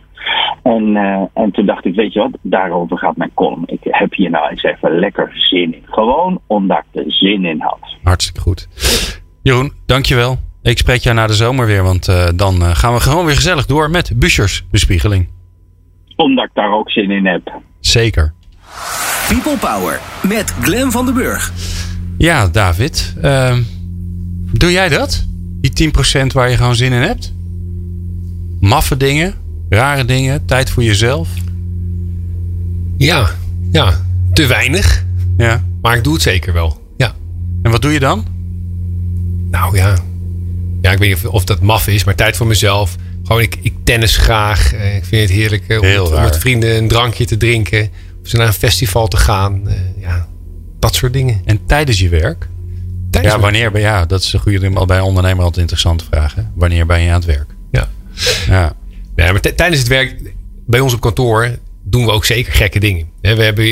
[0.63, 3.63] En, uh, en toen dacht ik, weet je wat, daarover gaat mijn column.
[3.65, 5.83] Ik heb hier nou eens even lekker zin in.
[5.85, 7.79] Gewoon omdat ik er zin in had.
[8.03, 8.67] Hartstikke goed.
[9.43, 10.37] Jeroen, dankjewel.
[10.61, 13.35] Ik spreek jou na de zomer weer, want uh, dan uh, gaan we gewoon weer
[13.35, 15.29] gezellig door met Buschers bespiegeling.
[16.15, 17.61] omdat ik daar ook zin in heb.
[17.79, 18.33] Zeker.
[19.27, 21.51] People Power met Glen van den Burg.
[22.17, 23.13] Ja, David.
[23.21, 23.61] ehm,
[24.51, 25.25] doe jij dat?
[25.61, 27.33] Die 10% waar je gewoon zin in hebt?
[28.59, 29.33] Maffe dingen,
[29.69, 31.27] rare dingen, tijd voor jezelf.
[32.97, 33.29] Ja,
[33.71, 34.01] ja,
[34.33, 35.05] te weinig.
[35.37, 35.63] Ja.
[35.81, 36.81] Maar ik doe het zeker wel.
[36.97, 37.13] Ja.
[37.61, 38.25] En wat doe je dan?
[39.51, 39.95] Nou ja.
[40.81, 42.95] Ja, ik weet niet of, of dat maf is, maar tijd voor mezelf.
[43.23, 44.73] Gewoon, ik, ik tennis graag.
[44.73, 47.89] Eh, Ik vind het heerlijk eh, om, om met vrienden een drankje te drinken.
[48.23, 49.67] Of ze naar een festival te gaan.
[49.67, 50.27] Eh, ja,
[50.79, 51.41] dat soort dingen.
[51.45, 52.47] En tijdens je werk?
[53.09, 56.35] Tijdens ja, wanneer ben ja, dat is een goede bij ondernemer altijd interessante vraag.
[56.35, 56.41] Hè?
[56.55, 57.55] Wanneer ben je aan het werk?
[57.71, 57.89] Ja.
[58.47, 58.75] Ja.
[59.15, 60.33] Ja, maar tijdens het werk
[60.65, 61.57] bij ons op kantoor
[61.93, 63.09] doen we ook zeker gekke dingen.
[63.21, 63.63] We hebben,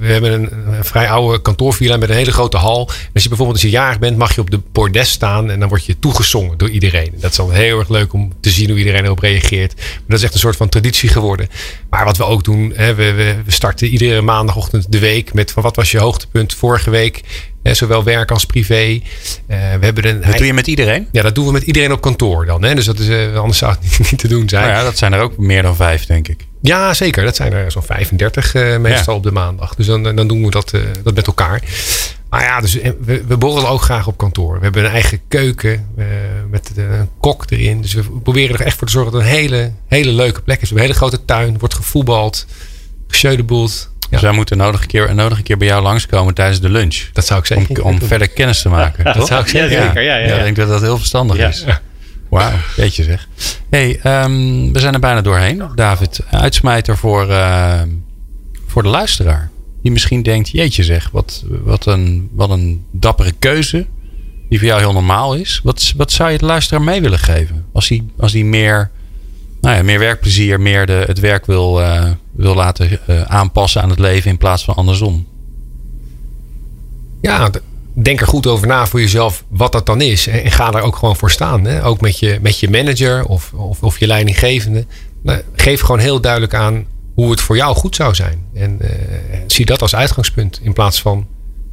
[0.00, 2.90] we, hebben een, vrij oude kantoorvilla met een hele grote hal.
[3.14, 5.68] Als je bijvoorbeeld als je jarig bent, mag je op de bordes staan en dan
[5.68, 7.12] word je toegezongen door iedereen.
[7.20, 9.74] Dat is dan heel erg leuk om te zien hoe iedereen erop reageert.
[9.76, 11.48] Maar dat is echt een soort van traditie geworden.
[11.90, 15.90] Maar wat we ook doen, we starten iedere maandagochtend de week met van wat was
[15.90, 17.20] je hoogtepunt vorige week.
[17.62, 18.76] Hè, zowel werk als privé.
[18.76, 19.00] Eh,
[19.46, 21.08] we hebben een, Dat doe je met iedereen?
[21.12, 22.62] ja, dat doen we met iedereen op kantoor dan.
[22.62, 22.74] Hè?
[22.74, 24.64] Dus dat is, eh, anders zou het niet, niet te doen zijn.
[24.64, 26.46] Nou ja, dat zijn er ook meer dan vijf, denk ik.
[26.62, 27.24] Ja, zeker.
[27.24, 29.18] Dat zijn er zo'n 35 eh, meestal Ja.
[29.18, 29.74] op de maandag.
[29.74, 31.62] Dus dan, dan doen we dat, eh, dat met elkaar.
[32.30, 34.56] Maar ja, dus eh, we, we borrelen ook graag op kantoor.
[34.58, 36.04] We hebben een eigen keuken eh,
[36.50, 37.80] met eh, een kok erin.
[37.80, 40.60] Dus we proberen er echt voor te zorgen dat het een hele, hele leuke plek
[40.62, 40.70] is.
[40.70, 41.58] We hebben een hele grote tuin.
[41.58, 42.46] Wordt gevoetbald,
[43.08, 43.89] gesjödeboeld.
[44.10, 46.68] Ja, Dus wij moeten nodig een, keer, nodig een keer bij jou langskomen tijdens de
[46.68, 46.96] lunch.
[47.12, 49.04] dat zou ik Om, zeker om verder kennis te maken.
[49.04, 49.26] dat toch?
[49.26, 50.02] zou ik zeker Ja, zeker.
[50.02, 50.34] Ja, ja, ja.
[50.36, 51.48] ik denk dat dat heel verstandig Ja.
[51.48, 51.64] is.
[52.28, 53.28] Wauw, jeetje zeg.
[53.70, 55.62] hey, ehm, we zijn er bijna doorheen.
[55.74, 57.88] David, uitsmijter voor, ehm,
[58.66, 59.50] voor de luisteraar.
[59.82, 63.86] Die misschien denkt, jeetje zeg, wat, wat, een, wat een dappere keuze.
[64.48, 65.60] Die voor jou heel normaal is.
[65.64, 67.64] Wat, wat zou je de luisteraar mee willen geven?
[67.72, 68.90] Als hij, als hij meer,
[69.60, 73.90] nou ja, meer werkplezier, meer de, het werk wil, eh, wil laten eh, aanpassen aan
[73.90, 75.26] het leven in plaats van andersom.
[77.20, 77.50] Ja,
[77.92, 80.26] denk er goed over na voor jezelf wat dat dan is.
[80.26, 81.64] En en ga daar ook gewoon voor staan.
[81.64, 81.84] Hè?
[81.84, 84.86] Ook met je, met je manager of, of, of je leidinggevende.
[85.22, 88.44] Nou, geef gewoon heel duidelijk aan hoe het voor jou goed zou zijn.
[88.54, 90.60] En eh, zie dat als uitgangspunt.
[90.62, 91.26] In plaats van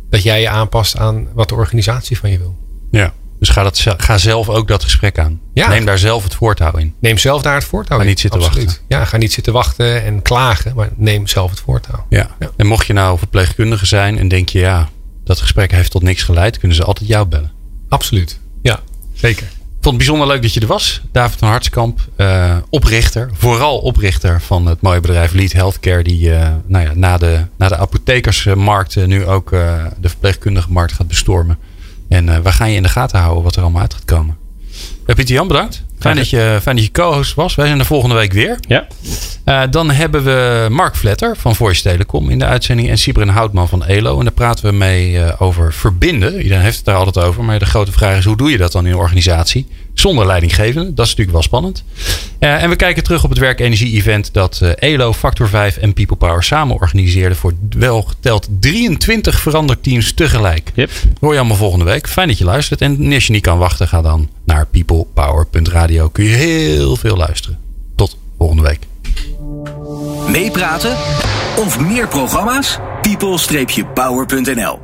[0.09, 2.55] dat jij je aanpast aan wat de organisatie van je wil.
[2.91, 3.13] Ja.
[3.39, 5.39] Dus ga, dat, ga zelf ook dat gesprek aan.
[5.53, 5.67] Ja.
[5.69, 6.93] Neem daar zelf het voortouw in.
[6.99, 8.09] Neem zelf daar het voortouw Ga in.
[8.09, 8.69] niet zitten wachten.
[8.87, 10.75] Ja, ga niet zitten wachten en klagen.
[10.75, 12.05] Maar neem zelf het voortouw.
[12.09, 12.29] Ja.
[12.39, 12.51] Ja.
[12.55, 14.89] En mocht je nou verpleegkundige zijn en denk je, ja,
[15.23, 17.51] dat gesprek heeft tot niks geleid, kunnen ze altijd jou bellen.
[17.89, 18.39] Absoluut.
[18.61, 18.79] Ja,
[19.13, 19.43] zeker.
[19.43, 21.01] Ik vond het bijzonder leuk dat je er was.
[21.11, 26.53] David van Hartskamp, eh, oprichter, vooral oprichter van het mooie bedrijf Lead Healthcare, die eh,
[26.65, 29.49] nou ja, na, de, na de apothekersmarkt eh, nu ook
[29.99, 31.57] de verpleegkundige markt gaat bestormen.
[32.09, 34.37] En eh, we gaan je in de gaten houden wat er allemaal uit gaat komen.
[35.05, 35.83] Uh, Pieter Jan, bedankt.
[35.99, 37.55] Fijn dat je, fijn dat je co-host was.
[37.55, 38.57] Wij zijn er volgende week weer.
[38.67, 38.87] Ja.
[39.43, 42.89] Eh, dan hebben we Mark Vletter van Voice Telecom in de uitzending.
[42.89, 44.17] En Sibren Houtman van ELO.
[44.17, 46.41] En daar praten we mee eh, over verbinden.
[46.41, 47.43] Iedereen heeft het daar altijd over.
[47.43, 49.67] Maar de grote vraag is, hoe doe je dat dan in een organisatie?
[49.99, 50.93] Zonder leidinggevende.
[50.93, 51.83] Dat is natuurlijk wel spannend.
[52.39, 56.15] Eh, en we kijken terug op het werkenergie-event dat eh, ELO, Factor 5 en People
[56.15, 57.37] Power samen organiseerden.
[57.37, 60.71] Voor wel geteld 23 veranderteams tegelijk.
[60.75, 60.91] Yep.
[61.19, 62.07] Hoor je allemaal volgende week.
[62.07, 62.81] Fijn dat je luistert.
[62.81, 66.09] En als je niet kan wachten, ga dan naar peoplepower.radio.
[66.09, 67.59] Kun je heel veel luisteren.
[67.95, 68.79] Tot volgende week.
[70.27, 70.97] Meepraten
[71.55, 72.79] of meer programma's?
[73.01, 74.79] people-power.nl